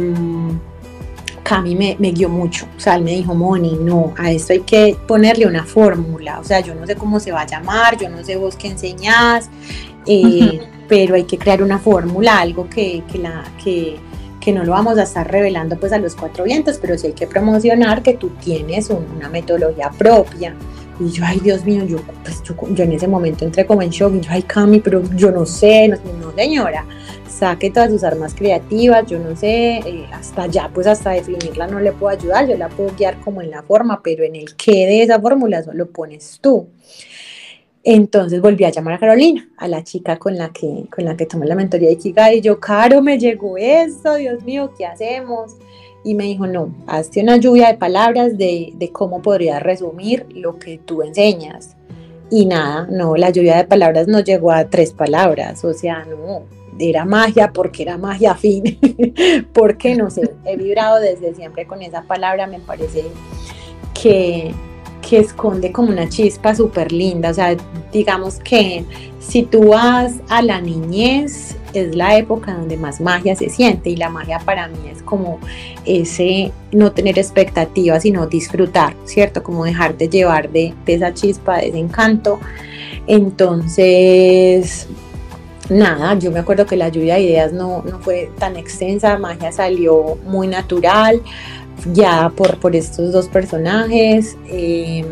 [1.43, 2.67] Cami me, me, guió mucho.
[2.77, 6.39] O sea, él me dijo, Moni, no, a esto hay que ponerle una fórmula.
[6.39, 8.67] O sea, yo no sé cómo se va a llamar, yo no sé vos qué
[8.67, 9.49] enseñás,
[10.05, 13.97] eh, pero hay que crear una fórmula, algo que, que, la, que,
[14.39, 17.13] que no lo vamos a estar revelando pues a los cuatro vientos, pero sí hay
[17.13, 20.53] que promocionar que tú tienes una metodología propia
[20.99, 24.15] y yo, ay Dios mío, yo, pues, yo, en ese momento entré como en shock
[24.15, 25.97] y yo, ay Cami, pero yo no sé, no,
[26.35, 26.85] señora,
[27.29, 31.79] saque todas sus armas creativas, yo no sé, eh, hasta allá, pues hasta definirla no
[31.79, 34.87] le puedo ayudar, yo la puedo guiar como en la forma, pero en el qué
[34.87, 36.67] de esa fórmula solo pones tú.
[37.83, 41.25] Entonces volví a llamar a Carolina, a la chica con la que, con la que
[41.25, 45.55] tomé la mentoría de Ikigai, y yo, Caro, me llegó eso, Dios mío, ¿qué hacemos?
[46.07, 50.57] Y me dijo, no, hazte una lluvia de palabras de, de cómo podría resumir lo
[50.57, 51.75] que tú enseñas.
[52.31, 56.43] Y nada, no, la lluvia de palabras no llegó a tres palabras, o sea, no,
[56.79, 58.79] era magia porque era magia fin,
[59.53, 63.03] porque no sé, he vibrado desde siempre con esa palabra, me parece
[64.01, 64.53] que,
[65.07, 67.57] que esconde como una chispa súper linda, o sea,
[67.91, 68.85] digamos que
[69.19, 73.95] si tú vas a la niñez, es la época donde más magia se siente y
[73.95, 75.39] la magia para mí es como
[75.85, 79.43] ese no tener expectativas, sino disfrutar, ¿cierto?
[79.43, 82.39] Como dejarte llevar de, esa chispa, de ese encanto.
[83.07, 84.87] Entonces,
[85.69, 90.17] nada, yo me acuerdo que la lluvia de ideas no, fue tan extensa, magia salió
[90.25, 91.21] muy natural,
[91.93, 94.37] ya por, por estos dos personajes.
[94.47, 95.05] Em,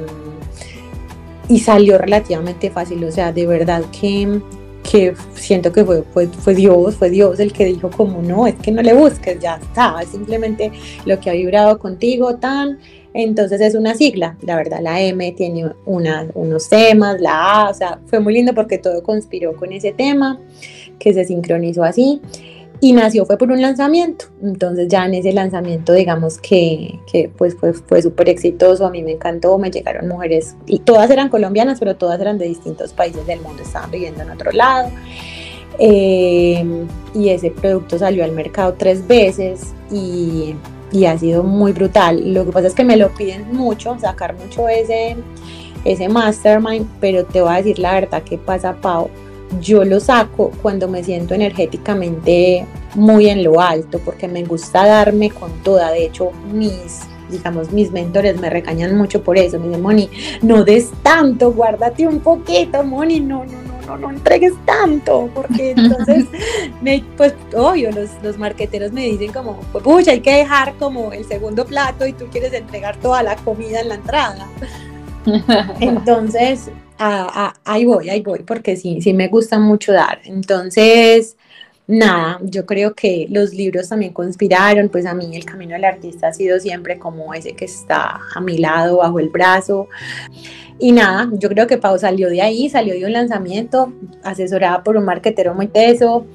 [1.47, 4.41] y salió relativamente fácil, o sea, de verdad que
[4.89, 8.71] que siento que fue, fue, Dios, fue Dios el que dijo como no, es que
[8.71, 10.71] no le busques, ya está, es simplemente
[11.05, 12.79] lo que ha vibrado contigo tan,
[13.13, 17.73] entonces es una sigla, la verdad, la M tiene una, unos temas, la A, o
[17.73, 20.39] sea, fue muy lindo porque todo conspiró con ese tema,
[20.99, 22.21] que se sincronizó así
[22.79, 24.25] y nació fue por un lanzamiento.
[24.41, 29.03] Entonces ya en ese lanzamiento digamos que, que pues fue, fue súper exitoso, a mí
[29.03, 33.25] me encantó, me llegaron mujeres y todas eran colombianas, pero todas eran de distintos países
[33.25, 34.89] del mundo, estaban viviendo en otro lado.
[35.77, 40.55] Em, y ese producto salió al mercado tres veces y,
[40.91, 42.33] y, ha sido muy brutal.
[42.33, 45.17] Lo que pasa es que me lo piden mucho, sacar mucho ese,
[45.83, 49.09] ese mastermind, pero te voy a decir la verdad que pasa, Pau
[49.59, 52.65] yo lo saco cuando me siento energéticamente
[52.95, 55.91] muy en lo alto, porque me gusta darme con toda.
[55.91, 59.59] De hecho, mis, digamos, mis mentores me recañan mucho por eso.
[59.59, 60.09] Me dicen, Moni,
[60.41, 65.71] no des tanto, guárdate un poquito, Moni, no, no, no, no, no entregues tanto, porque
[65.77, 66.25] entonces,
[66.81, 71.11] me, pues, obvio, los, los marqueteros me dicen como, pues, pucha, hay que dejar como
[71.11, 74.47] el segundo plato y tú quieres entregar toda la comida en la entrada.
[75.79, 80.19] Entonces, ahí voy, ahí voy, porque sí, sí me gusta mucho dar.
[80.25, 81.37] Entonces,
[81.87, 86.27] nada, yo creo que los libros también conspiraron, pues a mí el camino del artista
[86.27, 89.87] ha sido siempre como ese que está a mi lado, bajo el brazo.
[90.77, 94.97] Y nada, yo creo que Pau salió de ahí, salió de un lanzamiento, asesorada por
[94.97, 96.25] un marquetero muy teso.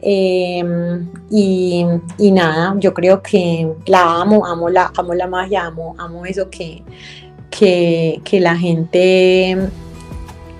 [0.00, 1.84] Em, y,
[2.18, 6.48] y, nada, yo creo que la amo, amo la, amo la magia, amo, amo eso
[6.48, 6.84] que,
[7.50, 9.70] que, que la gente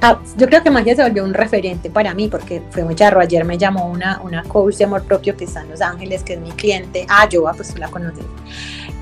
[0.01, 3.21] Ah, yo creo que magia se volvió un referente para mí porque fue muy charro.
[3.21, 6.35] Ayer me llamó una, una coach de amor propio que está en Los Ángeles, que
[6.35, 7.05] es mi cliente.
[7.09, 8.25] Ah, Joa, pues tú la conoces.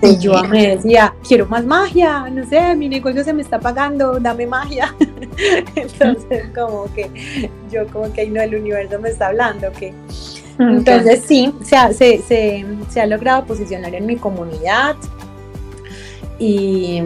[0.03, 4.18] Y Joa me decía, quiero más magia, no sé, mi negocio se me está pagando,
[4.20, 4.94] dame magia.
[5.75, 7.11] Entonces, como que
[7.70, 9.92] yo, como que no, el universo me está hablando, que.
[10.59, 14.96] Entonces, sí, se, se, se, se ha logrado posicionar en mi comunidad.
[16.38, 17.01] Y,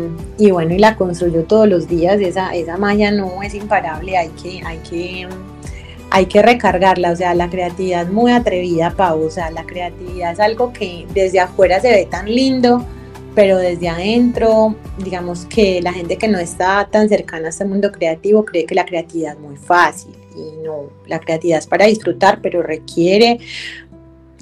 [0.51, 4.61] bueno, y la construyo todos los días, esa, esa magia no es imparable, hay que,
[4.65, 5.29] hay que,
[6.11, 10.33] hay que recargarla, o sea, la creatividad es muy atrevida, Pau, o sea, la creatividad
[10.33, 12.85] es algo que desde afuera se ve tan lindo,
[13.37, 17.93] pero desde adentro, digamos que la gente que no está tan cercana a este mundo
[17.93, 22.41] creativo cree que la creatividad es muy fácil y no, la creatividad es para disfrutar,
[22.43, 23.39] pero requiere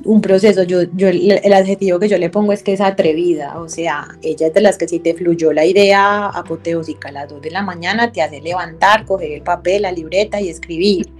[0.09, 0.63] un proceso.
[0.63, 4.47] Yo, yo, el adjetivo que yo le pongo es que es atrevida, o sea, ella
[4.47, 7.63] es de las que si te fluyó la idea apoteósica a las 2 de la
[7.63, 11.11] mañana, te hace levantar, coger el papel, la libreta y escribir.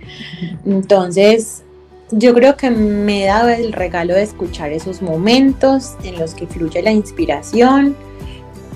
[0.65, 1.65] Entonces,
[2.11, 6.47] yo creo que me he dado el regalo de escuchar esos momentos en los que
[6.47, 7.95] fluye la inspiración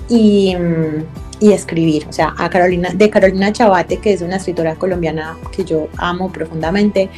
[0.09, 0.55] y,
[1.39, 2.05] y escribir.
[2.07, 6.31] O sea, a Carolina, de Carolina Chabate, que es una escritora colombiana que yo amo
[6.31, 7.09] profundamente,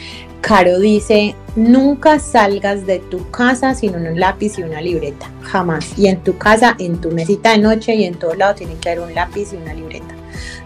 [0.45, 5.97] Caro dice, nunca salgas de tu casa sin un lápiz y una libreta, jamás.
[5.97, 8.91] Y en tu casa, en tu mesita de noche y en todos lados tiene que
[8.91, 10.13] haber un lápiz y una libreta.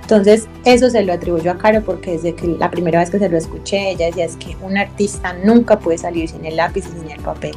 [0.02, 3.30] Entonces, eso se lo atribuyo a Caro porque desde que la primera vez que se
[3.30, 7.00] lo escuché, ella decía es que un artista nunca puede salir sin el lápiz y
[7.00, 7.56] sin el papel.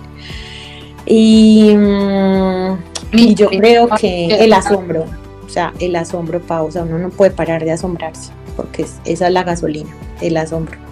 [1.06, 2.76] Y, mm,
[3.14, 5.06] y yo creo que el asombro,
[5.44, 9.42] o sea, el asombro pausa, uno no puede parar de asombrarse porque esa es la
[9.42, 10.91] gasolina, el asombro.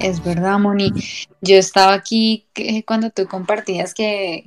[0.00, 0.92] Es verdad, Moni.
[1.40, 2.44] Yo estaba aquí
[2.86, 4.44] cuando tú compartías que,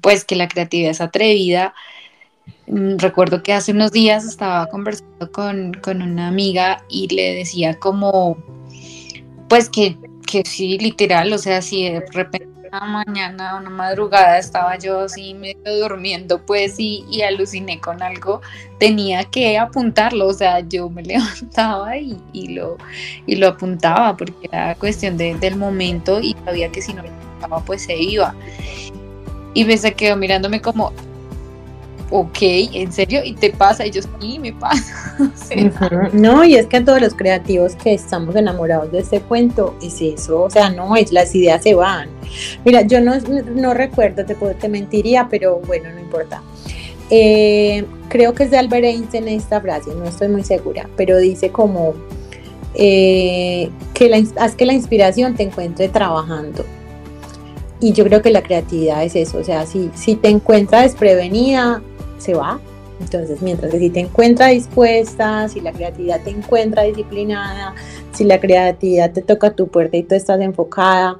[0.00, 1.74] pues, que la creatividad es atrevida.
[2.66, 7.78] Mm, recuerdo que hace unos días estaba conversando con, con una amiga y le decía
[7.78, 8.36] como,
[9.48, 15.00] pues que, que sí, literal, o sea, si de repente mañana, una madrugada, estaba yo
[15.00, 18.40] así medio durmiendo, pues, y, y, aluciné con algo,
[18.78, 22.76] tenía que apuntarlo, o sea, yo me levantaba y, y lo,
[23.26, 27.08] y lo apuntaba, porque era cuestión de, del momento y sabía que si no lo
[27.08, 28.34] apuntaba, pues se iba.
[29.54, 30.92] Y me se quedó mirándome como,
[32.10, 33.20] ok, ¿en serio?
[33.24, 33.86] ¿Y te pasa?
[33.86, 35.16] Y yo, sí, me pasa.
[36.12, 40.00] No, y es que a todos los creativos que estamos enamorados de este cuento, es
[40.00, 42.08] eso, o sea, no, es las ideas se van.
[42.64, 43.12] Mira, yo no,
[43.54, 46.42] no recuerdo, te, te mentiría, pero bueno, no importa.
[47.10, 51.50] Eh, creo que es de Albert Einstein esta frase, no estoy muy segura, pero dice
[51.50, 51.94] como
[52.74, 56.64] eh, que la, haz que la inspiración te encuentre trabajando.
[57.80, 61.82] Y yo creo que la creatividad es eso, o sea, si, si te encuentra desprevenida,
[62.24, 62.60] se va.
[63.00, 67.74] Entonces, mientras que si te encuentra dispuesta, si la creatividad te encuentra disciplinada,
[68.12, 71.18] si la creatividad te toca tu puerta y tú estás enfocada,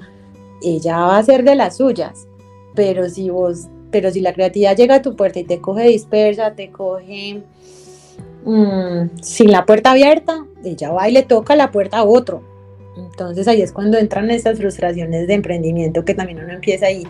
[0.62, 2.28] ella va a ser de las suyas.
[2.74, 6.54] Pero si vos, pero si la creatividad llega a tu puerta y te coge dispersa,
[6.54, 7.42] te coge
[8.44, 12.53] mm, sin la puerta abierta, ella va y le toca la puerta a otro.
[12.96, 17.06] Entonces ahí es cuando entran esas frustraciones de emprendimiento que también uno empieza y,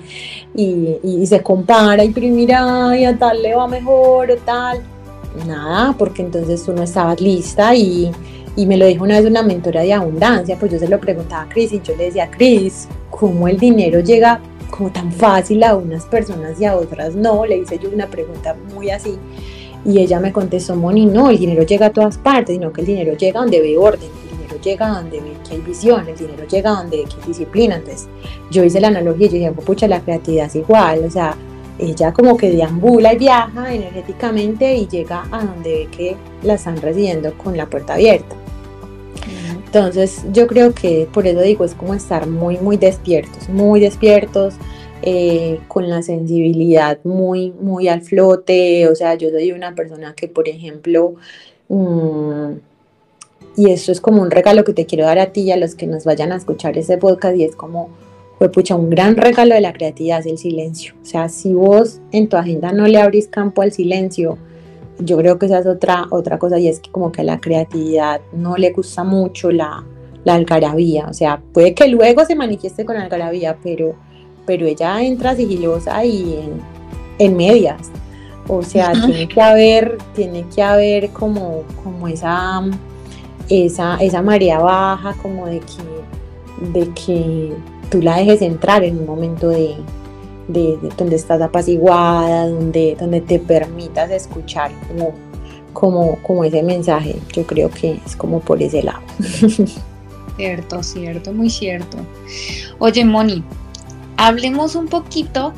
[0.54, 4.80] y, se compara y mira, y a tal le va mejor o tal.
[5.46, 8.10] Nada, porque entonces tú no estabas lista y,
[8.56, 11.42] y me lo dijo una vez una mentora de abundancia, pues yo se lo preguntaba
[11.42, 15.76] a Cris y yo le decía, Cris, ¿cómo el dinero llega como tan fácil a
[15.76, 17.44] unas personas y a otras no?
[17.44, 19.18] Le hice yo una pregunta muy así.
[19.84, 22.86] Y ella me contestó, Moni, no, el dinero llega a todas partes, sino que el
[22.86, 24.08] dinero llega donde ve orden,
[24.64, 27.76] llega donde hay visión, el dinero llega donde hay disciplina.
[27.76, 28.08] Entonces,
[28.50, 31.36] yo hice la analogía y yo dije, pucha, la creatividad es igual, o sea,
[31.78, 36.80] ella como que deambula y viaja energéticamente y llega a donde ve que la están
[36.80, 38.36] recibiendo con la puerta abierta.
[39.66, 44.54] Entonces, yo creo que por eso digo, es como estar muy, muy despiertos, muy despiertos,
[45.02, 48.88] eh, con la sensibilidad muy, muy al flote.
[48.88, 51.16] O sea, yo soy una persona que, por ejemplo,
[51.68, 52.52] mmm,
[53.56, 55.74] y eso es como un regalo que te quiero dar a ti y a los
[55.74, 57.88] que nos vayan a escuchar ese podcast y es como,
[58.38, 60.94] fue pucha, un gran regalo de la creatividad es el silencio.
[61.02, 64.38] O sea, si vos en tu agenda no le abrís campo al silencio,
[64.98, 67.40] yo creo que esa es otra, otra cosa y es que como que a la
[67.40, 69.84] creatividad no le gusta mucho la,
[70.24, 71.06] la algarabía.
[71.08, 73.94] O sea, puede que luego se manifieste con algarabía, pero,
[74.46, 76.60] pero ella entra sigilosa y en,
[77.18, 77.90] en medias.
[78.48, 82.62] O sea, tiene que haber, tiene que haber como, como esa
[83.48, 87.52] esa, esa marea baja, como de que, de que
[87.90, 89.76] tú la dejes entrar en un momento de,
[90.48, 95.12] donde estás apaciguada, donde, donde te permitas escuchar como,
[95.72, 97.16] como, como ese mensaje.
[97.32, 99.02] Yo creo que es como por ese lado.
[100.36, 101.96] Cierto, cierto, muy cierto.
[102.80, 103.44] Oye, Moni,
[104.16, 105.52] hablemos un poquito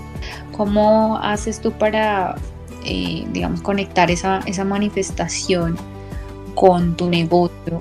[0.54, 2.36] cómo haces tú para,
[2.84, 5.78] eh, digamos, conectar esa, esa manifestación
[6.56, 7.78] con tu negocio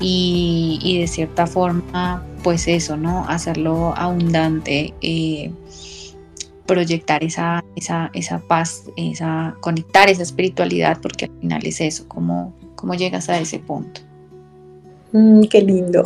[0.00, 3.28] y, de cierta forma, pues eso, ¿no?
[3.28, 5.50] Hacerlo abundante, eh,
[6.66, 12.54] proyectar esa, esa, esa paz, esa, conectar esa espiritualidad, porque al final es eso, cómo,
[12.76, 14.00] cómo llegas a ese punto.
[15.12, 16.04] Mm, qué lindo.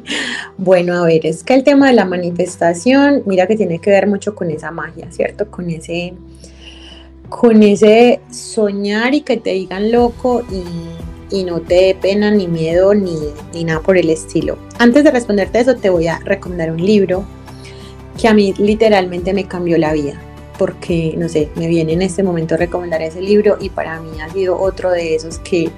[0.58, 4.06] bueno, a ver, es que el tema de la manifestación, mira que tiene que ver
[4.06, 5.50] mucho con esa magia, ¿cierto?
[5.50, 6.14] Con ese,
[7.28, 12.48] con ese soñar y que te digan loco y y no te dé pena ni
[12.48, 13.18] miedo ni,
[13.64, 14.58] nada por el estilo.
[14.78, 17.24] Antes de responderte eso te voy a recomendar un libro
[18.20, 20.20] que a mí literalmente me cambió la vida,
[20.58, 24.20] porque, no sé, me viene en este momento a recomendar ese libro y para mí
[24.20, 25.70] ha sido otro de esos que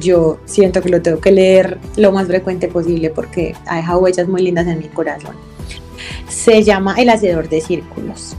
[0.00, 4.26] yo siento que lo tengo que leer lo más frecuente posible porque ha dejado huellas
[4.28, 5.36] muy lindas en mi corazón.
[6.28, 8.36] Se llama El Hacedor de Círculos.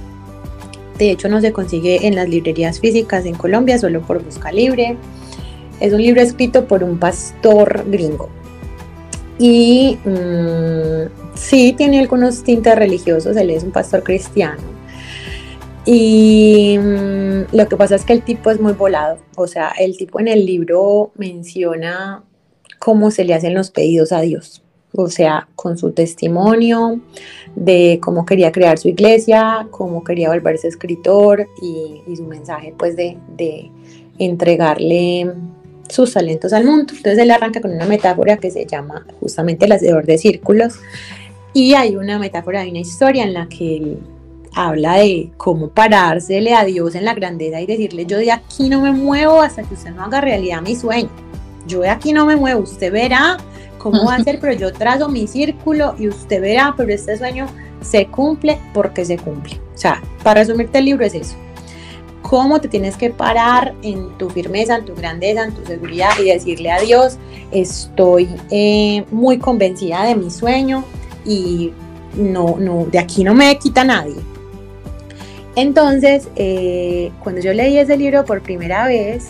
[0.97, 4.97] De hecho, no se consigue en las librerías físicas en Colombia, solo por busca libre.
[5.79, 8.29] Es un libro escrito por un pastor gringo.
[9.37, 14.61] Y mm, sí, tiene algunos tintes religiosos, él es un pastor cristiano.
[15.85, 19.17] Y mm, lo que pasa es que el tipo es muy volado.
[19.35, 22.23] O sea, el tipo en el libro menciona
[22.79, 24.61] cómo se le hacen los pedidos a Dios
[24.97, 26.99] o sea, con su testimonio
[27.55, 33.17] de cómo quería crear su iglesia, cómo quería volverse escritor y, su mensaje pues de,
[33.35, 33.71] de,
[34.17, 35.33] entregarle
[35.89, 36.93] sus talentos al mundo.
[36.95, 40.79] Entonces él arranca con una metáfora que se llama justamente el hacedor de círculos
[41.53, 43.99] y hay una metáfora, hay una historia en la que él
[44.55, 48.81] habla de cómo parársele a Dios en la grandeza y decirle yo de aquí no
[48.81, 51.09] me muevo hasta que usted no haga realidad mi sueño.
[51.67, 53.37] Yo de aquí no me muevo, usted verá
[53.77, 57.47] cómo va a ser, pero yo trazo mi círculo y usted verá, pero este sueño
[57.81, 59.59] se cumple porque se cumple.
[59.73, 61.35] O sea, para resumirte el libro es eso.
[62.27, 66.23] Cómo te tienes que parar en tu firmeza, en tu grandeza, en tu seguridad y
[66.23, 67.19] decirle a Dios,
[67.51, 70.83] estoy eh, muy convencida de mi sueño
[71.23, 71.71] y
[72.15, 74.15] no, no, de aquí no me quita nadie.
[75.55, 79.27] Entonces, eh, cuando yo leí ese libro por primera vez,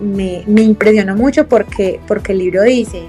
[0.00, 3.02] me, impresionó mucho porque, porque el libro dice,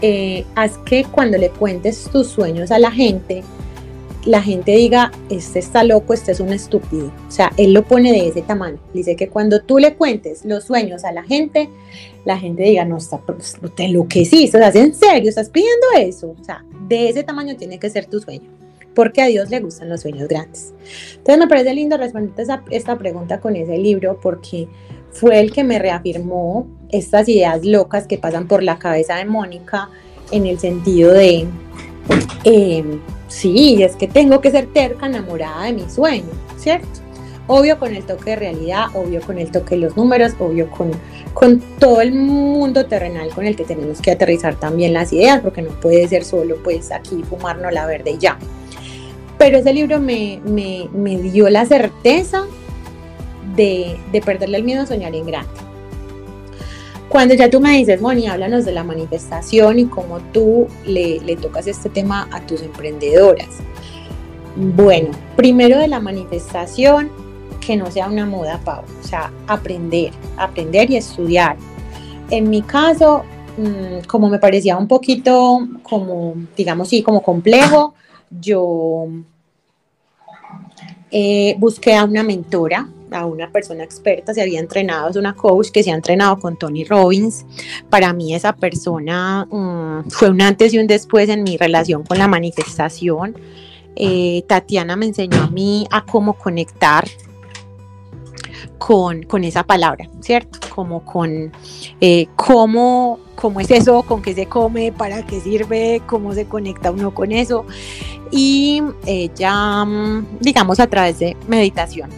[0.00, 3.42] eh, haz que cuando le cuentes tus sueños a la gente,
[4.26, 7.12] la gente diga, este está loco, este es un estúpido.
[7.28, 8.78] O sea, él lo pone de ese tamaño.
[8.92, 11.68] Dice que cuando tú le cuentes los sueños a la gente,
[12.24, 16.34] la gente diga, no, está, pues, te enloqueciste, o sea, ¿en serio estás pidiendo eso?
[16.40, 18.48] O sea, de ese tamaño tiene que ser tu sueño,
[18.94, 20.72] porque a Dios le gustan los sueños grandes.
[21.16, 24.68] Entonces me parece lindo responder esta pregunta con ese libro, porque
[25.10, 29.90] fue el que me reafirmó estas ideas locas que pasan por la cabeza de Mónica
[30.30, 31.46] en el sentido de,
[32.44, 33.00] em,
[33.34, 36.86] sí, es que tengo que ser terca, enamorada de mi sueño, ¿cierto?
[37.46, 40.92] Obvio con el toque de realidad, obvio con el toque de los números, obvio con,
[41.34, 45.60] con todo el mundo terrenal con el que tenemos que aterrizar también las ideas, porque
[45.60, 48.38] no puede ser solo pues aquí fumarnos la verde y ya.
[49.36, 52.44] Pero ese libro me, me, me dio la certeza
[53.56, 55.63] de, de perderle el miedo a soñar en grande.
[57.08, 61.66] Cuando ya tú me dices, Moni, háblanos de la manifestación y cómo tú le, tocas
[61.66, 63.48] este tema a tus emprendedoras.
[64.56, 67.10] Bueno, primero de la manifestación,
[67.60, 71.56] que no sea una moda, Pau, o sea, aprender, aprender y estudiar.
[72.30, 73.24] En mi caso,
[73.58, 77.94] mm, como me parecía un poquito, como, digamos, sí, como complejo,
[78.40, 79.06] yo
[81.10, 85.70] eh, busqué a una mentora a una persona experta, se había entrenado, es una coach
[85.70, 87.46] que se ha entrenado con Tony Robbins.
[87.88, 92.18] Para mí esa persona mm, fue un antes y un después en mi relación con
[92.18, 93.36] la manifestación.
[93.96, 97.04] Eh, Tatiana me enseñó a mí a cómo conectar
[98.78, 100.58] con, con esa palabra, ¿cierto?
[100.74, 101.52] Como con
[102.00, 106.90] eh, cómo, cómo es eso, con qué se come, para qué sirve, cómo se conecta
[106.90, 107.64] uno con eso
[108.30, 112.10] y ella, mm, digamos, a través de meditación.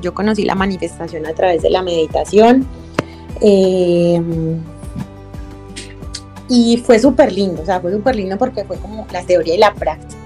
[0.00, 2.66] yo conocí la manifestación a través de la meditación.
[3.42, 4.58] Em,
[6.48, 9.58] y fue súper lindo, o sea, fue súper lindo porque fue como la teoría y
[9.58, 10.23] la práctica.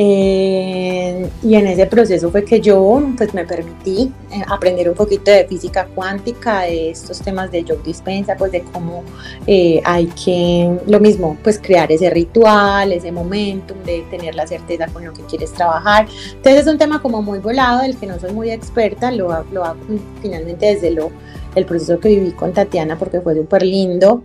[0.00, 5.32] Eh, y en ese proceso fue que yo pues me permití eh, aprender un poquito
[5.32, 9.02] de física cuántica, de estos temas de Joe Dispensa, pues de cómo
[9.48, 14.86] eh, hay que, lo mismo, pues crear ese ritual, ese momentum de tener la certeza
[14.86, 16.06] con lo que quieres trabajar.
[16.36, 19.64] Entonces es un tema como muy volado, del que no soy muy experta, lo, lo
[19.64, 19.80] hago
[20.22, 21.10] finalmente desde lo,
[21.56, 24.22] el proceso que viví con Tatiana porque fue súper lindo.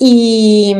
[0.00, 0.74] Y,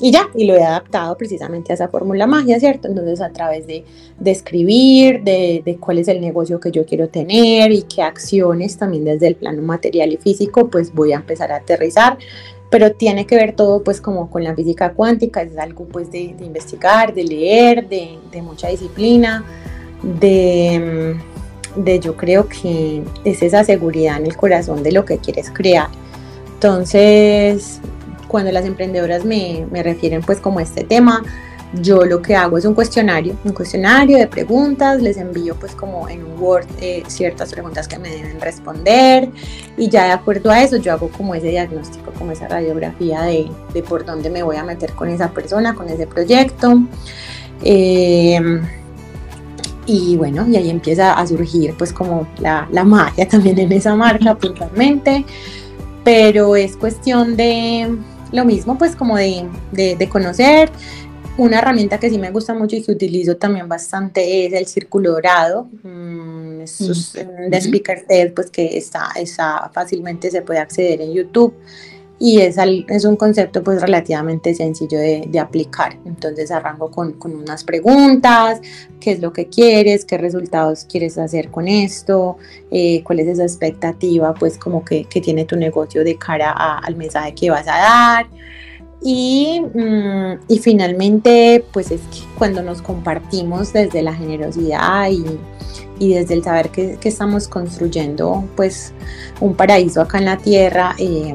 [0.00, 2.88] ya, y lo he adaptado precisamente a esa fórmula magia, ¿cierto?
[2.88, 3.84] Entonces a través de,
[4.18, 8.76] de escribir, de, de, cuál es el negocio que yo quiero tener y qué acciones
[8.76, 12.18] también desde el plano material y físico, pues voy a empezar a aterrizar.
[12.68, 16.34] Pero tiene que ver todo pues como con la física cuántica, es algo pues de,
[16.36, 19.44] de investigar, de leer, de mucha disciplina,
[20.02, 21.14] de,
[21.76, 25.88] de yo creo que es esa seguridad en el corazón de lo que quieres crear.
[26.54, 27.80] Entonces,
[28.34, 31.22] cuando las emprendedoras me, me refieren pues como este tema,
[31.80, 36.08] yo lo que hago es un cuestionario, un cuestionario de preguntas, les envío pues como
[36.08, 39.30] en un Word eh, ciertas preguntas que me deben responder
[39.76, 43.48] y ya de acuerdo a eso yo hago como ese diagnóstico, como esa radiografía de,
[43.72, 46.82] de por dónde me voy a meter con esa persona, con ese proyecto.
[47.62, 48.40] Eh,
[49.86, 53.94] Y bueno, y ahí empieza a surgir pues como la, la magia también en esa
[53.94, 55.24] marca puntualmente,
[56.02, 57.94] pero es cuestión de
[58.34, 60.70] lo mismo pues como de, de, conocer.
[61.36, 65.12] Una herramienta que sí me gusta mucho y que utilizo también bastante es el círculo
[65.12, 65.68] dorado.
[65.82, 71.54] Mm, es de Speaker TED, pues que está, está fácilmente se puede acceder en YouTube
[72.18, 72.56] y es,
[72.88, 75.98] es un concepto pues relativamente sencillo de, de aplicar.
[76.04, 78.60] Entonces arranco con, con, unas preguntas,
[79.00, 82.36] qué es lo que quieres, qué resultados quieres hacer con esto,
[82.70, 86.96] eh, cuál es esa expectativa pues como que, que tiene tu negocio de cara al
[86.96, 88.26] mensaje que vas a dar.
[89.02, 95.26] Y, mm, y, finalmente, pues es que cuando nos compartimos desde la generosidad y,
[95.98, 98.94] y desde el saber que, que, estamos construyendo pues
[99.42, 101.34] un paraíso acá en la tierra, eh,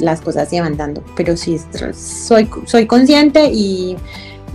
[0.00, 1.02] las cosas se dando.
[1.16, 1.58] Pero sí,
[1.94, 3.96] soy, soy consciente y,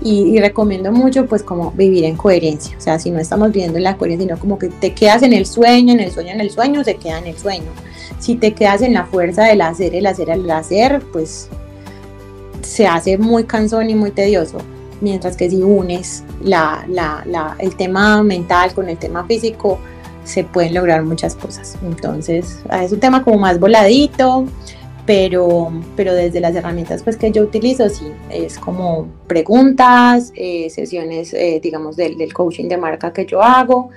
[0.02, 2.78] y, recomiendo mucho pues como vivir en coherencia.
[2.78, 5.34] O sea, si no estamos viviendo en la coherencia, sino como que te quedas en
[5.34, 7.72] el sueño, en el sueño, en el sueño, se queda en el sueño.
[8.20, 11.50] Si te quedas en la fuerza del hacer, el hacer, el hacer, pues
[12.62, 14.58] se hace muy cansón y muy tedioso.
[15.02, 19.80] Mientras que si unes la, la, la, el tema mental con el tema físico,
[20.26, 21.78] se pueden lograr muchas cosas.
[21.84, 24.46] Entonces, es un tema como más voladito,
[25.06, 31.34] pero, pero desde las herramientas pues, que yo utilizo, sí, es como preguntas, eh, sesiones,
[31.34, 33.90] eh, digamos, del, coaching de marca que yo hago.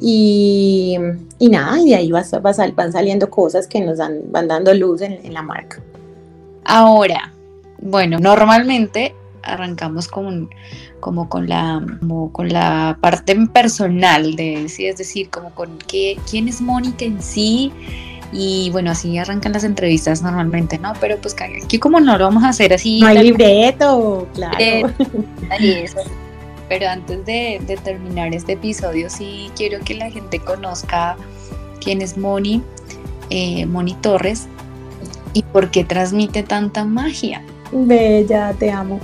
[0.00, 0.96] Y,
[1.38, 4.74] y nada, y de ahí vas, vas, van saliendo cosas que nos dan, van dando
[4.74, 5.80] luz en, la marca.
[6.64, 7.32] Ahora,
[7.80, 10.50] bueno, normalmente arrancamos con,
[11.00, 11.84] como con la,
[12.32, 17.22] con la parte personal de sí, es decir, como con qué, quién es Mónica en
[17.22, 17.72] sí,
[18.32, 20.92] y bueno, así arrancan las entrevistas normalmente, ¿no?
[21.00, 23.00] Pero pues aquí como no lo vamos a hacer así.
[23.00, 24.56] No hay libreto, claro.
[26.68, 31.16] Pero antes de, terminar este episodio, sí quiero que la gente conozca
[31.80, 32.62] quién es Moni,
[33.30, 34.46] eh, Moni Torres,
[35.32, 37.42] y por qué transmite tanta magia.
[37.72, 39.00] Bella, te amo.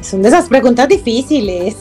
[0.00, 1.76] Son de esas preguntas difíciles.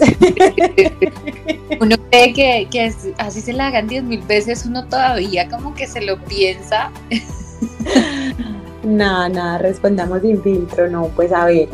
[1.80, 5.88] uno cree que, que así se la hagan diez mil veces, uno todavía como que
[5.88, 6.92] se lo piensa.
[8.84, 11.70] nada, nada, respondamos sin filtro, no, pues a ver.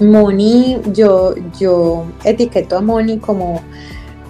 [0.00, 3.60] Moni, yo, yo etiqueto a Moni como,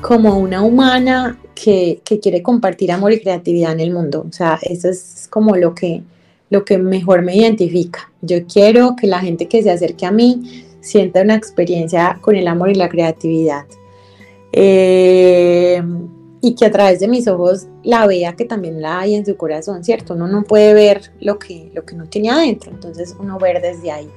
[0.01, 4.27] como una humana que, que, quiere compartir amor y creatividad en el mundo.
[4.29, 6.03] O sea, eso es como lo que,
[6.51, 8.13] lo que mejor me identifica.
[8.21, 12.49] Yo quiero que la gente que se acerque a mí sienta una experiencia con el
[12.49, 13.65] amor y la creatividad.
[14.53, 15.83] Eh,
[16.43, 19.37] y que a través de mis ojos la vea que también la hay en su
[19.37, 20.15] corazón, ¿cierto?
[20.15, 23.91] Uno no puede ver lo que, lo que no tiene adentro, entonces uno ver desde
[23.91, 24.09] ahí.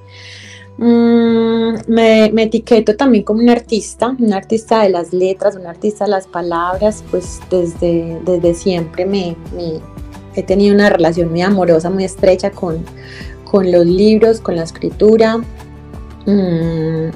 [0.78, 6.06] Mm, me, me, etiqueto también como un artista, un artista de las letras, un artista
[6.06, 9.36] de las palabras, pues desde, desde siempre me,
[10.36, 12.84] he tenido una relación muy amorosa, muy estrecha con,
[13.44, 15.38] con los libros, con la escritura.
[16.26, 17.10] Mm,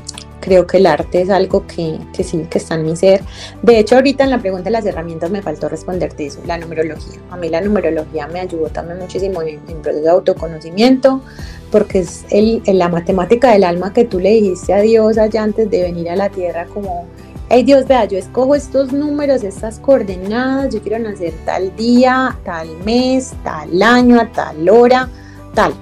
[0.47, 3.21] creo que el arte es algo que, que, sí, que está en mi ser.
[3.61, 7.19] De hecho, ahorita en la pregunta de las herramientas me faltó responderte eso, la numerología.
[7.29, 11.21] A mí la numerología me ayudó también muchísimo en, el proceso de autoconocimiento,
[11.69, 15.69] porque es el, la matemática del alma que tú le dijiste a Dios allá antes
[15.69, 17.07] de venir a la tierra como...
[17.49, 22.67] Hey Dios, vea, yo escojo estos números, estas coordenadas, yo quiero nacer tal día, tal
[22.83, 25.09] mes, tal año, a tal hora,
[25.53, 25.73] tal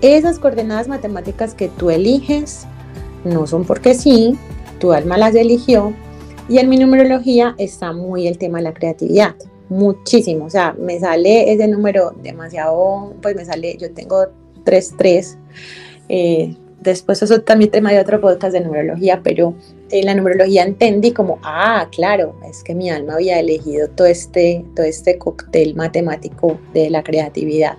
[0.00, 2.66] esas coordenadas matemáticas que tú eliges
[3.24, 4.38] no son porque sí,
[4.78, 5.92] tu alma las eligió.
[6.48, 9.34] Y en mi numerología está muy el tema de la creatividad,
[9.68, 10.46] muchísimo.
[10.46, 14.28] O sea, me sale ese número demasiado, pues me sale, yo tengo
[14.64, 15.36] 3-3.
[16.08, 19.54] Eh, después eso también tema de otro podcast de numerología, pero
[19.90, 24.64] en la numerología entendí como, ah, claro, es que mi alma había elegido todo este,
[24.74, 27.76] todo este cóctel matemático de la creatividad.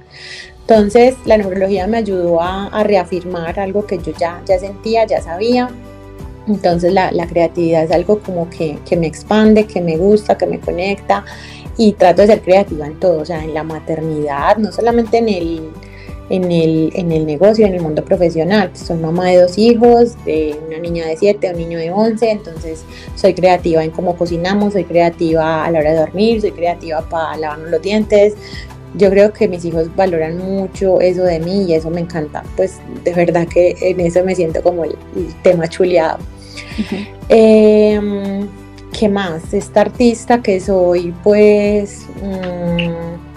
[0.61, 5.69] Entonces la neurología me ayudó a, reafirmar algo que yo ya, ya sentía, ya sabía.
[6.47, 11.25] Entonces la, creatividad es algo como que, me expande, que me gusta, que me conecta
[11.77, 15.29] y trato de ser creativa en todo, o sea, en la maternidad, no solamente en
[15.29, 15.69] el,
[16.29, 18.69] en el, en el negocio, en el mundo profesional.
[18.69, 22.31] Pues soy mamá de dos hijos, de una niña de 7, un niño de 11,
[22.31, 22.83] entonces
[23.15, 27.37] soy creativa en cómo cocinamos, soy creativa a la hora de dormir, soy creativa para
[27.37, 28.35] lavarnos los dientes,
[28.95, 32.43] yo creo que mis hijos valoran mucho eso de mí y eso me encanta.
[32.55, 34.95] Pues de verdad que en eso me siento como el,
[35.43, 36.19] tema chuleado.
[37.29, 38.47] Em,
[38.97, 39.53] ¿Qué más?
[39.53, 43.28] Esta artista que soy, pues mm,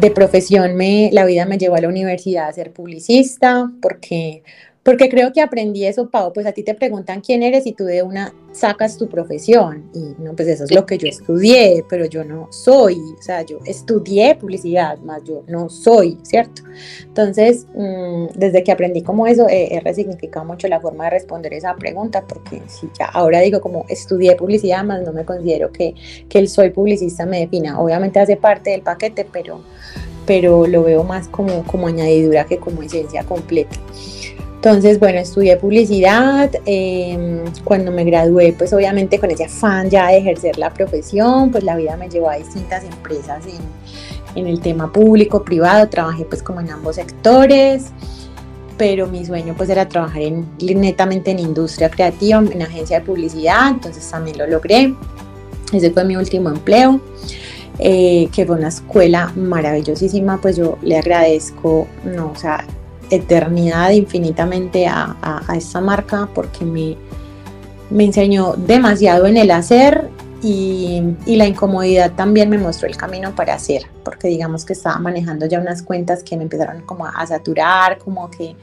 [0.00, 4.42] de profesión, me, la vida me llevó a la universidad a ser publicista porque
[4.82, 7.84] porque creo que aprendí eso, Pau, pues a ti te preguntan quién eres y tú
[7.84, 12.06] de una sacas tu profesión y no, pues eso es lo que yo estudié, pero
[12.06, 16.62] yo no soy, o sea, yo estudié publicidad, más yo no soy, ¿cierto?
[17.04, 21.76] Entonces, mm, desde que aprendí como eso, he resignificado mucho la forma de responder esa
[21.76, 25.94] pregunta, porque si ya ahora digo como estudié publicidad, más no me considero que,
[26.28, 29.60] que el soy publicista me defina, obviamente hace parte del paquete, pero,
[30.26, 33.78] pero lo veo más como, como añadidura que como esencia completa.
[34.58, 36.50] Entonces, bueno, estudié publicidad.
[36.66, 41.62] Em, cuando me gradué, pues obviamente con ese afán ya de ejercer la profesión, pues
[41.62, 45.88] la vida me llevó a distintas empresas en, el tema público, privado.
[45.88, 47.86] Trabajé pues como en ambos sectores,
[48.76, 53.68] pero mi sueño pues era trabajar en, netamente en industria creativa, en agencia de publicidad,
[53.70, 54.92] entonces también lo logré.
[55.72, 57.00] Ese fue mi último empleo.
[57.80, 62.64] Eh, que fue una escuela maravillosísima, pues yo le agradezco, no, o sea,
[63.10, 66.96] eternidad infinitamente a, a, esta marca porque me,
[67.90, 70.10] me enseñó demasiado en el hacer
[70.42, 74.96] y, y, la incomodidad también me mostró el camino para hacer, porque digamos que estaba
[75.00, 78.54] manejando ya unas cuentas que me empezaron como a, saturar, como que,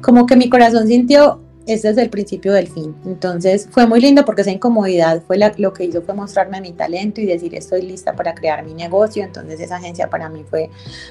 [0.00, 1.38] como que mi corazón sintió
[1.68, 2.94] ese es el principio del fin.
[3.04, 7.20] Entonces fue muy lindo porque esa incomodidad fue lo que hizo fue mostrarme mi talento
[7.20, 9.22] y decir estoy lista para crear mi negocio.
[9.22, 10.70] Entonces esa agencia para mí fue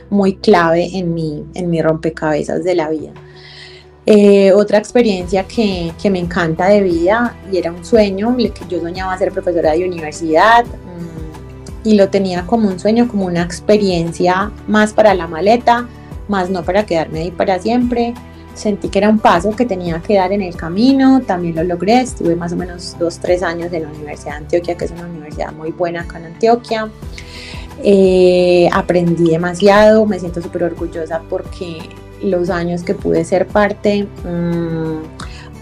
[0.10, 3.12] muy clave en mi, en mi rompecabezas de la vida.
[4.08, 8.80] Eh, otra experiencia que, que, me encanta de vida y era un sueño, que yo
[8.80, 14.52] soñaba ser profesora de universidad mm, y lo tenía como un sueño, como una experiencia
[14.66, 15.88] más para la maleta,
[16.30, 18.14] más no para quedarme ahí para siempre
[18.58, 22.02] sentí que era un paso que tenía que dar en el camino, también lo logré,
[22.02, 25.06] estuve más o menos dos, tres años en la Universidad de Antioquia, que es una
[25.06, 26.90] universidad muy buena acá en Antioquia.
[27.84, 31.78] Eh, aprendí demasiado, me siento súper orgullosa porque
[32.24, 34.98] los años que pude ser parte, mmm,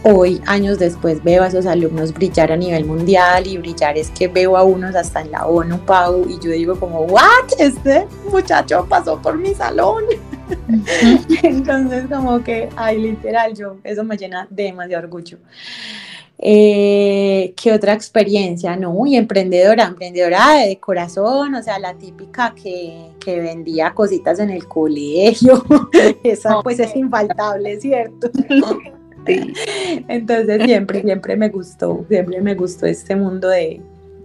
[0.03, 4.27] hoy, años después, veo a esos alumnos brillar a nivel mundial y brillar es que
[4.27, 7.51] veo a unos hasta en la ONU, Pau, y yo digo como, ¿what?
[7.57, 10.03] Este muchacho pasó por mi salón.
[11.43, 15.37] Entonces, como que, ay, literal, yo, eso me llena de demasiado orgullo.
[16.37, 18.75] Eh, ¿Qué otra experiencia?
[18.75, 24.49] No, y emprendedora, emprendedora de corazón, o sea, la típica que, que vendía cositas en
[24.49, 25.63] el colegio.
[26.23, 28.29] Esa pues es infaltable, ¿cierto?
[30.07, 33.81] Entonces siempre, siempre me gustó, siempre me gustó este mundo de...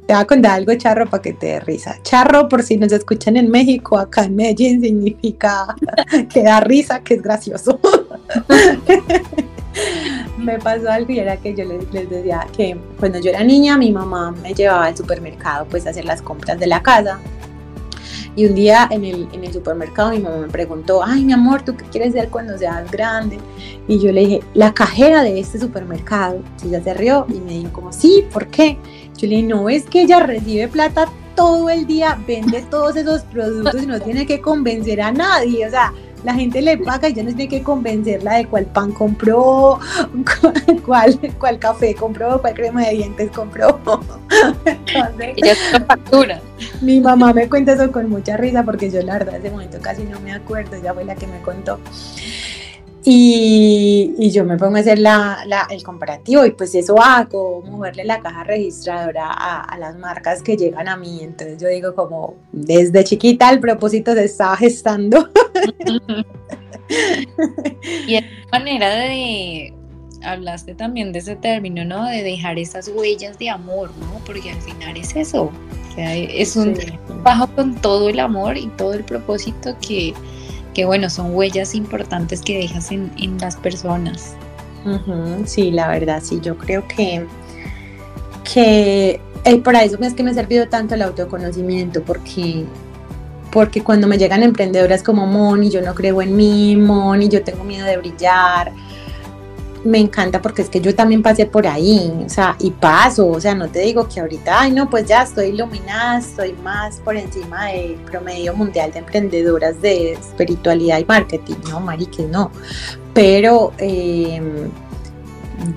[0.06, 1.98] Te voy a contar algo charro para que te dé risa.
[2.02, 5.74] Charro, por si nos escuchan en México, acá en Medellín significa
[6.32, 7.78] que da risa, que es gracioso.
[10.38, 13.92] me pasó algo y era que yo les, decía que cuando yo era niña mi
[13.92, 17.20] mamá me llevaba al supermercado pues a hacer las compras de la casa
[18.36, 21.62] y un día en el, en el supermercado mi mamá me preguntó, ay mi amor,
[21.62, 23.38] ¿tú qué quieres ser cuando seas grande?
[23.88, 26.40] Y yo le dije, la cajera de este supermercado.
[26.64, 28.78] Y ella se rió y me dijo como, sí, ¿por qué?
[29.20, 33.22] Yo le dije, no, es que ella recibe plata todo el día, vende todos esos
[33.22, 35.66] productos y no tiene que convencer a nadie.
[35.66, 35.92] O sea,
[36.24, 39.78] la gente le paga y ya no tiene que convencerla de cuál pan compró,
[40.86, 43.78] cuál, cuál café compró, cuál crema de dientes compró.
[44.64, 46.40] Entonces, Ella es factura.
[46.80, 50.04] Mi mamá me cuenta eso con mucha risa porque yo la verdad ese momento casi
[50.04, 51.78] no me acuerdo, ella fue la que me contó.
[53.02, 57.62] Y, y, yo me pongo a hacer la, la, el comparativo y pues eso hago,
[57.62, 61.20] moverle la caja registradora a, a, las marcas que llegan a mí.
[61.22, 65.30] Entonces yo digo como desde chiquita el propósito se estaba gestando.
[68.06, 69.72] y es manera de,
[70.22, 72.04] hablaste también de ese término, ¿no?
[72.06, 74.20] De dejar esas huellas de amor, ¿no?
[74.26, 75.44] Porque al final es eso.
[75.44, 80.14] O sea, es un trabajo con todo el amor y todo el propósito que
[80.74, 84.34] que bueno, son huellas importantes que dejas en, las personas.
[85.46, 87.26] sí, la verdad, sí, yo creo que,
[88.52, 92.64] que eh, para eso es que me ha servido tanto el autoconocimiento, porque,
[93.50, 97.64] porque cuando me llegan emprendedoras como Moni, yo no creo en mí, Moni, yo tengo
[97.64, 98.72] miedo de brillar,
[99.84, 103.40] me encanta porque es que yo también pasé por ahí, o sea, y paso, o
[103.40, 107.16] sea, no te digo que ahorita, ay, no, pues ya estoy iluminada, estoy más por
[107.16, 112.50] encima del promedio mundial de emprendedoras de espiritualidad y marketing, no, marique, no,
[113.14, 114.70] pero em,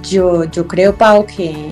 [0.02, 1.72] yo, yo creo, Pau, que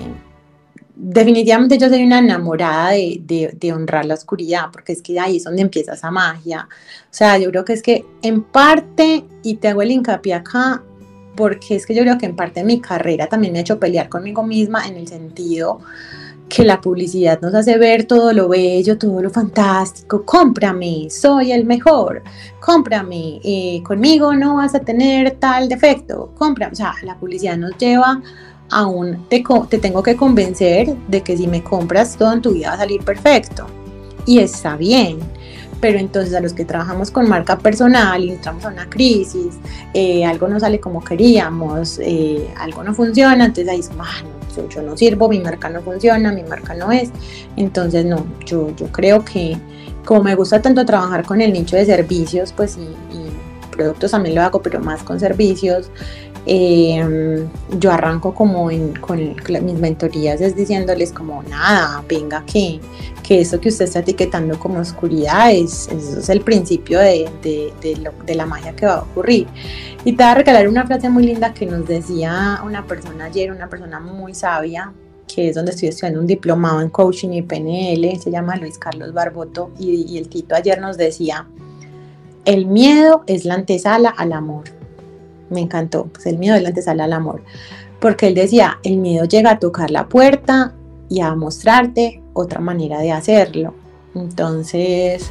[0.94, 5.36] definitivamente yo soy una enamorada de, de, de, honrar la oscuridad, porque es que ahí
[5.36, 6.68] es donde empieza esa magia.
[7.04, 10.82] O sea, yo creo que es que en parte, y te hago el hincapié acá,
[11.34, 14.08] porque es que yo creo que en parte mi carrera también me ha hecho pelear
[14.08, 15.80] conmigo misma en el sentido
[16.48, 21.64] que la publicidad nos hace ver todo lo bello, todo lo fantástico, cómprame, soy el
[21.64, 22.22] mejor,
[22.60, 27.76] cómprame, eh, conmigo no vas a tener tal defecto, cómprame, o sea, la publicidad nos
[27.78, 28.20] lleva
[28.70, 32.52] a un, te, te tengo que convencer de que si me compras todo en tu
[32.52, 33.66] vida va a salir perfecto,
[34.26, 35.20] y está bien,
[35.82, 39.56] pero entonces a los que trabajamos con marca personal entramos a una crisis,
[39.92, 44.22] eh, algo no sale como queríamos, eh, algo no funciona, entonces ahí es, ah,
[44.70, 47.10] yo no sirvo, mi marca no funciona, mi marca no es,
[47.56, 49.56] entonces no, yo, yo creo que
[50.04, 52.86] como me gusta tanto trabajar con el nicho de servicios, pues y,
[53.72, 55.90] productos también lo hago, pero más con servicios,
[56.44, 57.46] eh,
[57.78, 58.68] yo arranco como
[59.00, 62.80] con mis mentorías es diciéndoles como nada, venga que,
[63.22, 68.46] que eso que usted está etiquetando como oscuridad es, es el principio de, de, la
[68.46, 69.46] magia que va a ocurrir.
[70.04, 73.52] Y te voy a regalar una frase muy linda que nos decía una persona ayer,
[73.52, 74.92] una persona muy sabia,
[75.32, 79.12] que es donde estoy estudiando un diplomado en coaching y PNL, se llama Luis Carlos
[79.12, 81.46] Barboto, y, y el Tito ayer nos decía,
[82.44, 84.64] el miedo es la antesala al amor
[85.52, 87.42] me encantó, pues el miedo delante sale al amor,
[88.00, 90.74] porque él decía, el miedo llega a tocar la puerta
[91.12, 93.74] y a mostrarte otra manera de hacerlo.
[94.14, 95.30] Entonces,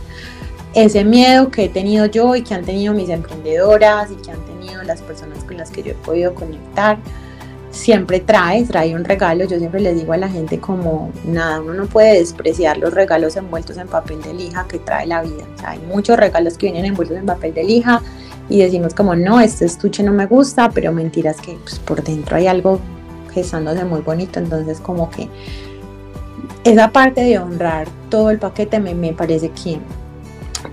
[0.76, 4.46] ese miedo que he tenido yo y que han tenido mis emprendedoras y que han
[4.46, 7.00] tenido las personas con las que yo he podido conectar,
[7.72, 9.46] siempre trae, trae un regalo.
[9.46, 13.36] Yo siempre les digo a la gente como, nada, uno no puede despreciar los regalos
[13.36, 15.46] envueltos en papel de lija que trae la vida.
[15.66, 18.04] hay muchos regalos que vienen envueltos en papel de lija
[18.50, 22.36] y decimos como, no, este estuche no me gusta, pero mentiras que pues, por dentro
[22.36, 22.80] hay algo
[23.34, 25.28] gestándose muy bonito, entonces como que
[26.64, 29.80] esa parte de honrar todo el paquete me, me parece que,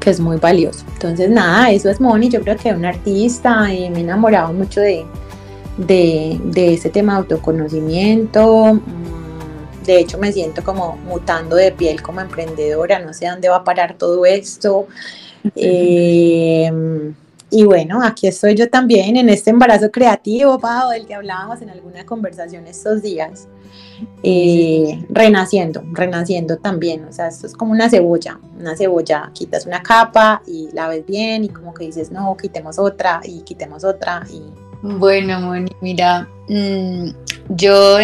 [0.00, 0.84] que es muy valioso.
[0.92, 4.52] Entonces nada, eso es Moni, yo creo que es un artista y me he enamorado
[4.52, 5.04] mucho de,
[5.76, 8.74] de, de este tema de autoconocimiento.
[8.74, 9.18] Mm,
[9.86, 13.64] de hecho, me siento como mutando de piel como emprendedora, no sé dónde va a
[13.64, 14.86] parar todo esto.
[15.56, 16.70] Eh,
[17.50, 21.70] y bueno, aquí estoy yo también en este embarazo creativo, Pau, del que hablábamos en
[21.70, 23.48] alguna conversación estos días.
[24.22, 27.04] Eh, renaciendo, renaciendo también.
[27.04, 31.06] O sea, esto es como una cebolla, una cebolla, quitas una capa y la ves
[31.06, 34.24] bien y como que dices, no, quitemos otra y quitemos otra.
[34.32, 34.42] Y...
[34.82, 37.08] Bueno, Moni, mira, mm,
[37.50, 37.98] yo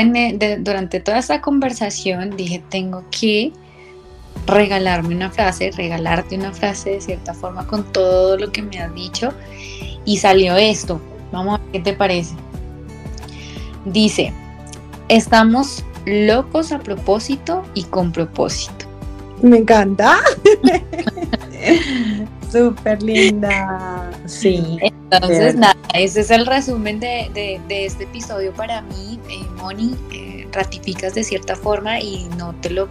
[0.61, 3.53] durante toda esta conversación dije, tengo que
[4.47, 8.95] regalarme una frase, regalarte una frase de cierta forma con todo lo que me has
[8.95, 9.33] dicho.
[10.05, 11.01] Y salió esto.
[11.33, 12.35] Vamos a ver qué te parece.
[13.87, 14.33] Dice,
[15.17, 18.87] estamos locos a propósito y con propósito.
[19.43, 20.19] Me encanta.
[22.51, 24.11] Súper linda.
[24.27, 24.79] Sí.
[24.81, 29.19] Entonces, nada, ese es el resumen de, este episodio para mí.
[29.29, 32.89] Eh, Moni, eh, ratificas de cierta forma y no te lo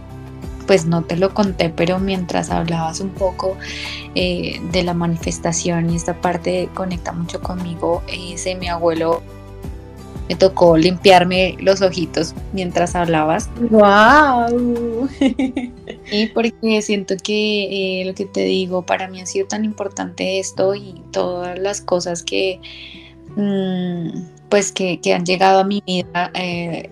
[0.66, 3.56] pues no te lo conté, pero mientras hablabas un poco
[4.14, 9.22] eh, de la manifestación y esta parte conecta mucho conmigo, ese mi abuelo
[10.28, 13.50] me tocó limpiarme los ojitos mientras hablabas.
[13.70, 15.08] ¡Wow!
[16.12, 20.38] y porque siento que eh, lo que te digo, para mí ha sido tan importante
[20.38, 22.60] esto y todas las cosas que,
[23.36, 26.30] mm, pues que, han llegado a mi vida.
[26.34, 26.90] Eh,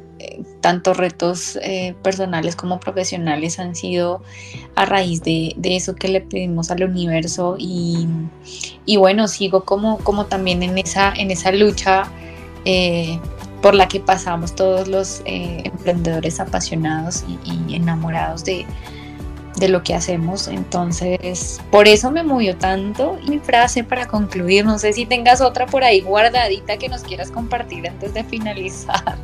[0.61, 4.23] tanto retos eh, personales como profesionales han sido
[4.77, 8.07] a raíz de, eso que le pedimos al universo y,
[8.97, 12.11] bueno, sigo como, como también en esa, en esa lucha
[12.65, 13.19] eh,
[13.61, 18.67] por la que pasamos todos los eh, emprendedores apasionados y, enamorados de,
[19.57, 20.49] de lo que hacemos.
[20.49, 23.19] Entonces, por eso me movió tanto.
[23.25, 27.03] Y mi frase para concluir, no sé si tengas otra por ahí guardadita que nos
[27.03, 29.17] quieras compartir antes de finalizar.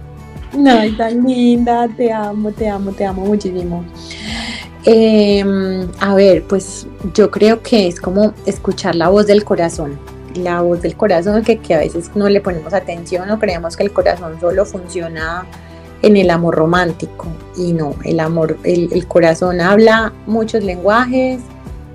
[0.52, 3.84] No, tan linda, te amo, te amo, te amo muchísimo.
[4.84, 9.98] Em, a ver, pues yo creo que es como escuchar la voz del corazón.
[10.34, 13.84] La voz del corazón que, que a veces no le ponemos atención o creemos que
[13.84, 15.46] el corazón solo funciona
[16.02, 17.26] en el amor romántico.
[17.56, 21.40] Y no, el amor, el, corazón habla muchos lenguajes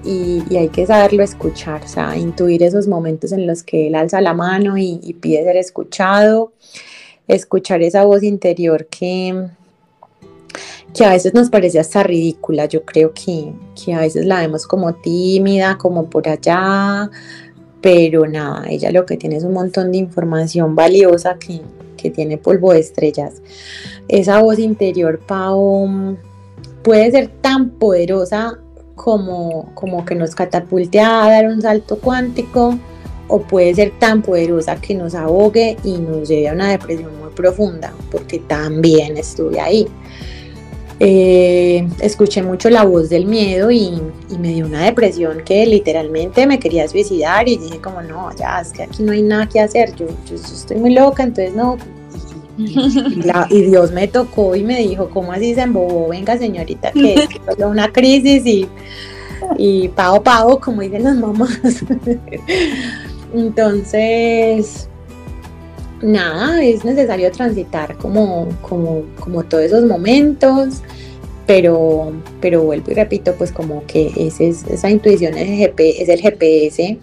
[0.04, 4.20] y, hay que saberlo escuchar, o sea, intuir esos momentos en los que él alza
[4.20, 6.52] la mano y, y pide ser escuchado
[7.28, 9.48] escuchar esa voz interior que,
[10.94, 12.66] que a veces nos parece hasta ridícula.
[12.66, 13.54] Yo creo que,
[13.94, 17.10] a veces la vemos como tímida, como por allá,
[17.84, 21.60] pero nada, ella lo que tiene es un montón de información valiosa que,
[21.98, 23.42] que tiene polvo de estrellas.
[24.08, 26.18] Esa voz interior, Pau,
[26.82, 28.58] puede ser tan poderosa
[28.96, 32.80] como, como que nos catapulte a dar un salto cuántico
[33.28, 37.32] o puede ser tan poderosa que nos ahogue y nos lleve a una depresión muy
[37.32, 39.90] profunda, porque también estuve ahí.
[41.06, 44.02] Eh, escuché mucho la voz del miedo y,
[44.40, 48.72] me dio una depresión que literalmente me quería suicidar y dije como no, ya es
[48.72, 51.78] que aquí no hay nada que hacer, yo, estoy muy loca, entonces no.
[52.58, 56.10] Y, Dios me tocó y me dijo, ¿cómo así se embobó?
[56.10, 58.70] Venga señorita, que es una crisis y,
[59.58, 61.60] y pago, pago, como dicen las mamás.
[63.34, 64.88] Entonces,
[66.04, 70.82] nada, es necesario transitar como, como, como todos esos momentos,
[71.48, 76.22] pero, pero vuelvo y repito, pues como que es, esa intuición es el, es el
[76.22, 76.98] GPS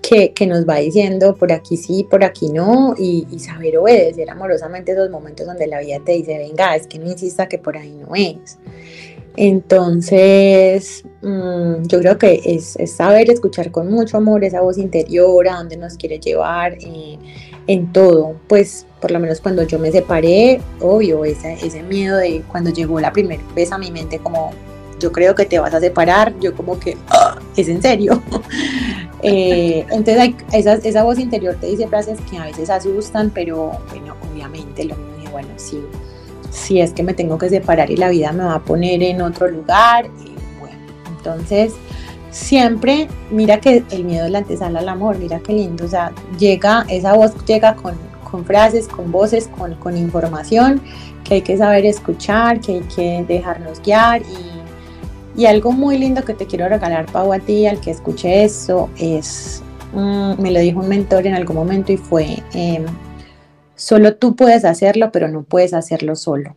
[0.00, 4.28] que, que, nos va diciendo por aquí sí, por aquí no, y, y, saber obedecer
[4.30, 7.76] amorosamente esos momentos donde la vida te dice, venga, es que no insista que por
[7.76, 8.58] ahí no es.
[9.36, 15.56] Entonces, mm, yo creo que es, saber escuchar con mucho amor esa voz interior, a
[15.56, 17.18] dónde nos quiere llevar eh,
[17.66, 18.36] en todo.
[18.48, 23.00] Pues, por lo menos cuando yo me separé, obvio, ese, ese miedo de cuando llegó
[23.00, 24.50] la primera vez a mi mente, como
[24.98, 28.22] yo creo que te vas a separar, yo como que, ah, es en serio.
[29.24, 33.70] Eh, entonces, hay, esa, esa voz interior te dice frases que a veces asustan, pero
[33.90, 35.80] bueno, obviamente lo mismo, bueno, sí
[36.52, 39.22] si es que me tengo que separar y la vida me va a poner en
[39.22, 40.06] otro lugar.
[40.24, 40.76] Y bueno,
[41.16, 41.72] entonces
[42.32, 46.10] siempre mira que el miedo es la antesala al amor, mira qué lindo, o sea,
[46.38, 47.94] llega, esa voz llega con,
[48.28, 50.82] con frases, con voces, con, con, información
[51.22, 56.24] que hay que saber escuchar, que hay que dejarnos guiar y, y algo muy lindo
[56.24, 59.62] que te quiero regalar, Pau, a ti, al que escuche eso, es,
[59.92, 62.42] mm, me lo dijo un mentor en algún momento y fue...
[62.54, 62.84] Em,
[63.82, 66.54] Solo tú puedes hacerlo, pero no puedes hacerlo solo.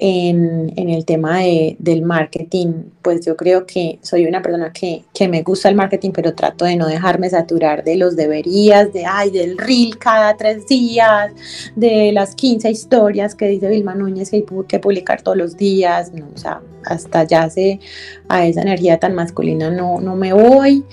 [0.00, 5.68] En, el tema del marketing, pues yo creo que soy una persona que, me gusta
[5.68, 9.98] el marketing, pero trato de no dejarme saturar de los deberías, de ay, del reel
[9.98, 11.32] cada tres días,
[11.74, 16.12] de las 15 historias que dice Vilma Núñez que hay que publicar todos los días,
[16.14, 17.80] no, o sea, hasta ya sé
[18.28, 20.84] a esa energía tan masculina no, no me voy.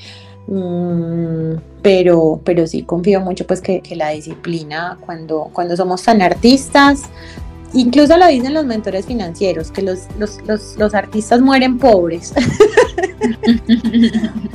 [0.47, 7.03] Mm, pero, pero sí confío mucho pues que, la disciplina cuando, cuando somos tan artistas,
[7.73, 12.33] incluso lo dicen los mentores financieros, que los, los, artistas mueren pobres.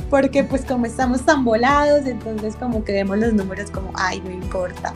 [0.09, 4.31] Porque pues como estamos tan volados, entonces como que vemos los números como, ay, no
[4.31, 4.93] importa.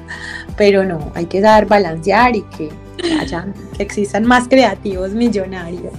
[0.57, 5.93] Pero no, hay que saber balancear y que, que existan más creativos millonarios.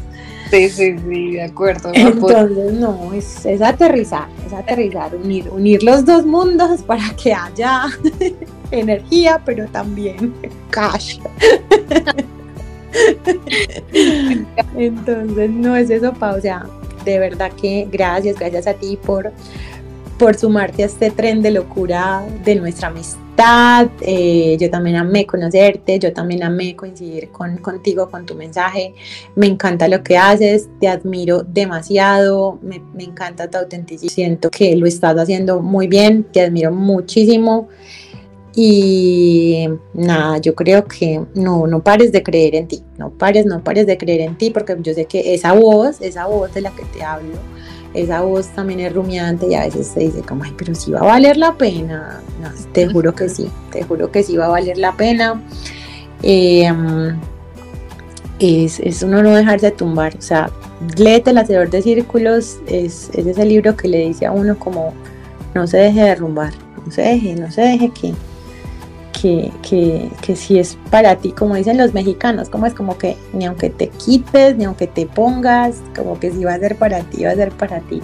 [0.50, 1.90] Sí, sí, sí, de acuerdo.
[1.92, 7.86] Entonces, no, es, es aterrizar, es aterrizar, unir, unir los dos mundos para que haya
[8.70, 10.34] energía, pero también
[10.70, 11.18] cash.
[14.76, 16.66] Entonces, no es eso, Pa, o sea,
[17.04, 19.32] de verdad que gracias, gracias a ti por,
[20.18, 23.26] por sumarte a este tren de locura de nuestra amistad
[24.00, 28.94] eh, yo también amé conocerte, yo también amé coincidir con, contigo, con tu mensaje.
[29.34, 34.10] Me encanta lo que haces, te admiro demasiado, me, me encanta tu autenticidad.
[34.10, 37.68] Siento que lo estás haciendo muy bien, te admiro muchísimo.
[38.58, 43.62] Y nada, yo creo que no, no pares de creer en ti, no pares, no
[43.62, 46.70] pares de creer en ti, porque yo sé que esa voz, esa voz de la
[46.70, 47.34] que te hablo,
[47.92, 51.00] esa voz también es rumiante y a veces se dice como, ay, pero si va
[51.00, 52.22] a valer la pena.
[52.72, 55.42] te juro que sí, te juro que sí va a valer la pena.
[56.22, 57.14] Em,
[58.38, 60.50] es, es, uno no dejarse tumbar, o sea,
[60.96, 64.94] léete El Hacedor de Círculos, es, es ese libro que le dice a uno como,
[65.54, 68.14] no se deje derrumbar, no se deje, no se deje que
[69.20, 73.70] que, si es para ti, como dicen los mexicanos, como es como que ni aunque
[73.70, 77.30] te quites, ni aunque te pongas, como que si va a ser para ti, va
[77.30, 78.00] a ser para ti.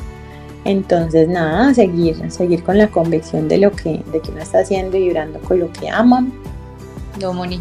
[0.64, 4.96] Entonces, nada, seguir, seguir con la convicción de lo que, de que uno está haciendo
[4.96, 6.26] y vibrando con lo que ama.
[7.18, 7.60] Domoni,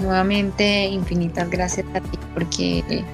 [0.00, 3.04] nuevamente infinitas gracias a ti porque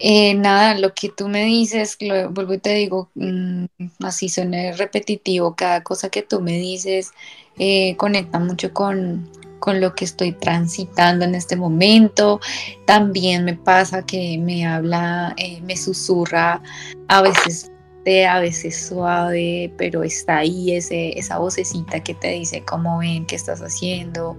[0.00, 1.98] eh, nada, lo que tú me dices,
[2.30, 3.66] vuelvo y te digo, mm,
[4.02, 7.12] así suena repetitivo, cada cosa que tú me dices
[7.58, 9.28] eh, conecta mucho con,
[9.66, 12.40] lo que estoy transitando en este momento.
[12.86, 16.62] También me pasa que me habla, eh, me susurra
[17.08, 17.69] a veces
[18.06, 23.36] a veces suave, pero está ahí ese, esa vocecita que te dice cómo ven, qué
[23.36, 24.36] estás haciendo,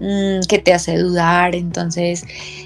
[0.00, 1.54] mm, que te hace dudar.
[1.54, 2.24] Entonces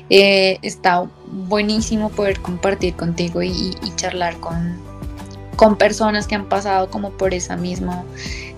[0.08, 4.80] eh, está buenísimo poder compartir contigo y, charlar con,
[5.56, 8.04] con personas que han pasado como por esa misma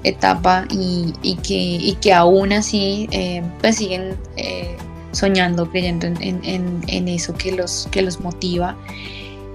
[0.04, 4.76] etapa y, que, que aún así eh, pues siguen eh,
[5.12, 8.76] soñando, creyendo en, en, eso que los, que los motiva.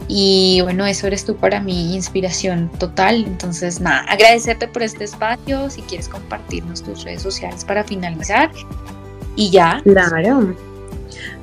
[0.08, 3.26] Y bueno, eso eres tú para mí, inspiración total.
[3.26, 5.70] Entonces, nada, agradecerte por este espacio.
[5.70, 8.52] Si quieres compartirnos tus redes sociales para finalizar.
[9.36, 9.82] Y ya.
[9.84, 10.56] Claro.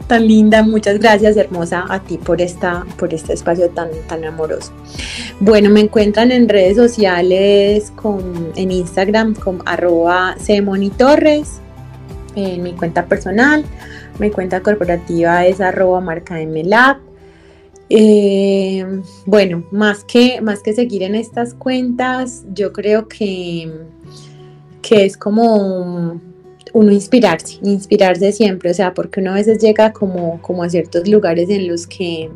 [0.06, 4.70] Tan linda, muchas gracias hermosa a ti por, esta, por este espacio tan, tan amoroso.
[5.40, 10.36] Bueno, me encuentran en redes sociales con, en Instagram como arroba
[12.36, 13.64] en mi cuenta personal,
[14.18, 16.40] mi cuenta corporativa es arroba marca
[17.90, 23.70] eh, bueno, más que, más que seguir en estas cuentas, yo creo que,
[24.82, 26.20] que es como
[26.72, 31.06] uno inspirarse, inspirarse siempre, o sea, porque uno a veces llega como, como a ciertos
[31.06, 32.30] lugares en los que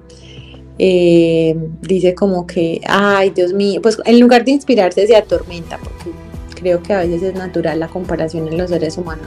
[0.78, 6.10] eh, dice como que, ay, Dios mío, pues en lugar de inspirarse se atormenta, porque
[6.54, 9.26] creo que a veces es natural la comparación en los seres humanos,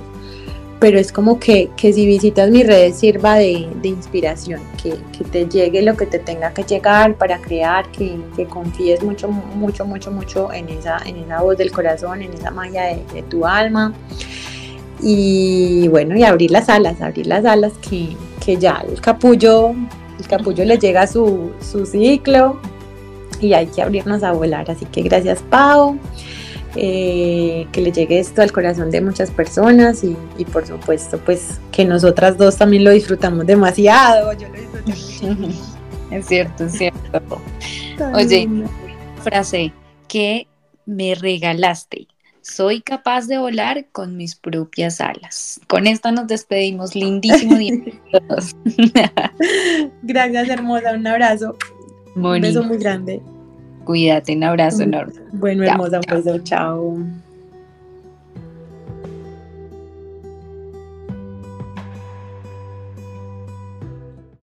[0.81, 5.23] pero es como que, que si visitas mis redes sirva de, de inspiración, que, que,
[5.23, 9.85] te llegue lo que te tenga que llegar para crear, que, que, confíes mucho, mucho,
[9.85, 13.45] mucho, mucho en esa, en esa voz del corazón, en esa magia de, de tu
[13.45, 13.93] alma
[15.03, 19.69] y bueno, y abrir las alas, abrir las alas que, que ya el capullo,
[20.19, 22.59] el capullo le llega a su, su, ciclo
[23.39, 24.69] y hay que abrirnos a volar.
[24.69, 25.97] Así que gracias Pau,
[26.75, 31.59] eh, que le llegue esto al corazón de muchas personas y, y, por supuesto pues
[31.71, 34.33] que nosotras dos también lo disfrutamos demasiado.
[34.33, 34.91] Yo lo disfruto
[35.27, 35.55] mucho.
[36.11, 37.41] Es cierto, es cierto.
[38.13, 38.47] Oye,
[39.23, 39.71] frase
[40.07, 40.47] que
[40.85, 42.07] me regalaste
[42.41, 45.61] soy capaz de volar con mis propias alas.
[45.67, 46.95] Con esta nos despedimos.
[46.95, 47.73] Lindísimo día.
[50.01, 50.93] Gracias, hermosa.
[50.93, 51.55] Un abrazo.
[52.15, 53.21] Un beso muy grande.
[53.83, 55.13] Cuídate, un abrazo enorme.
[55.31, 56.39] Bueno, hermosa, un beso.
[56.39, 56.97] Chao.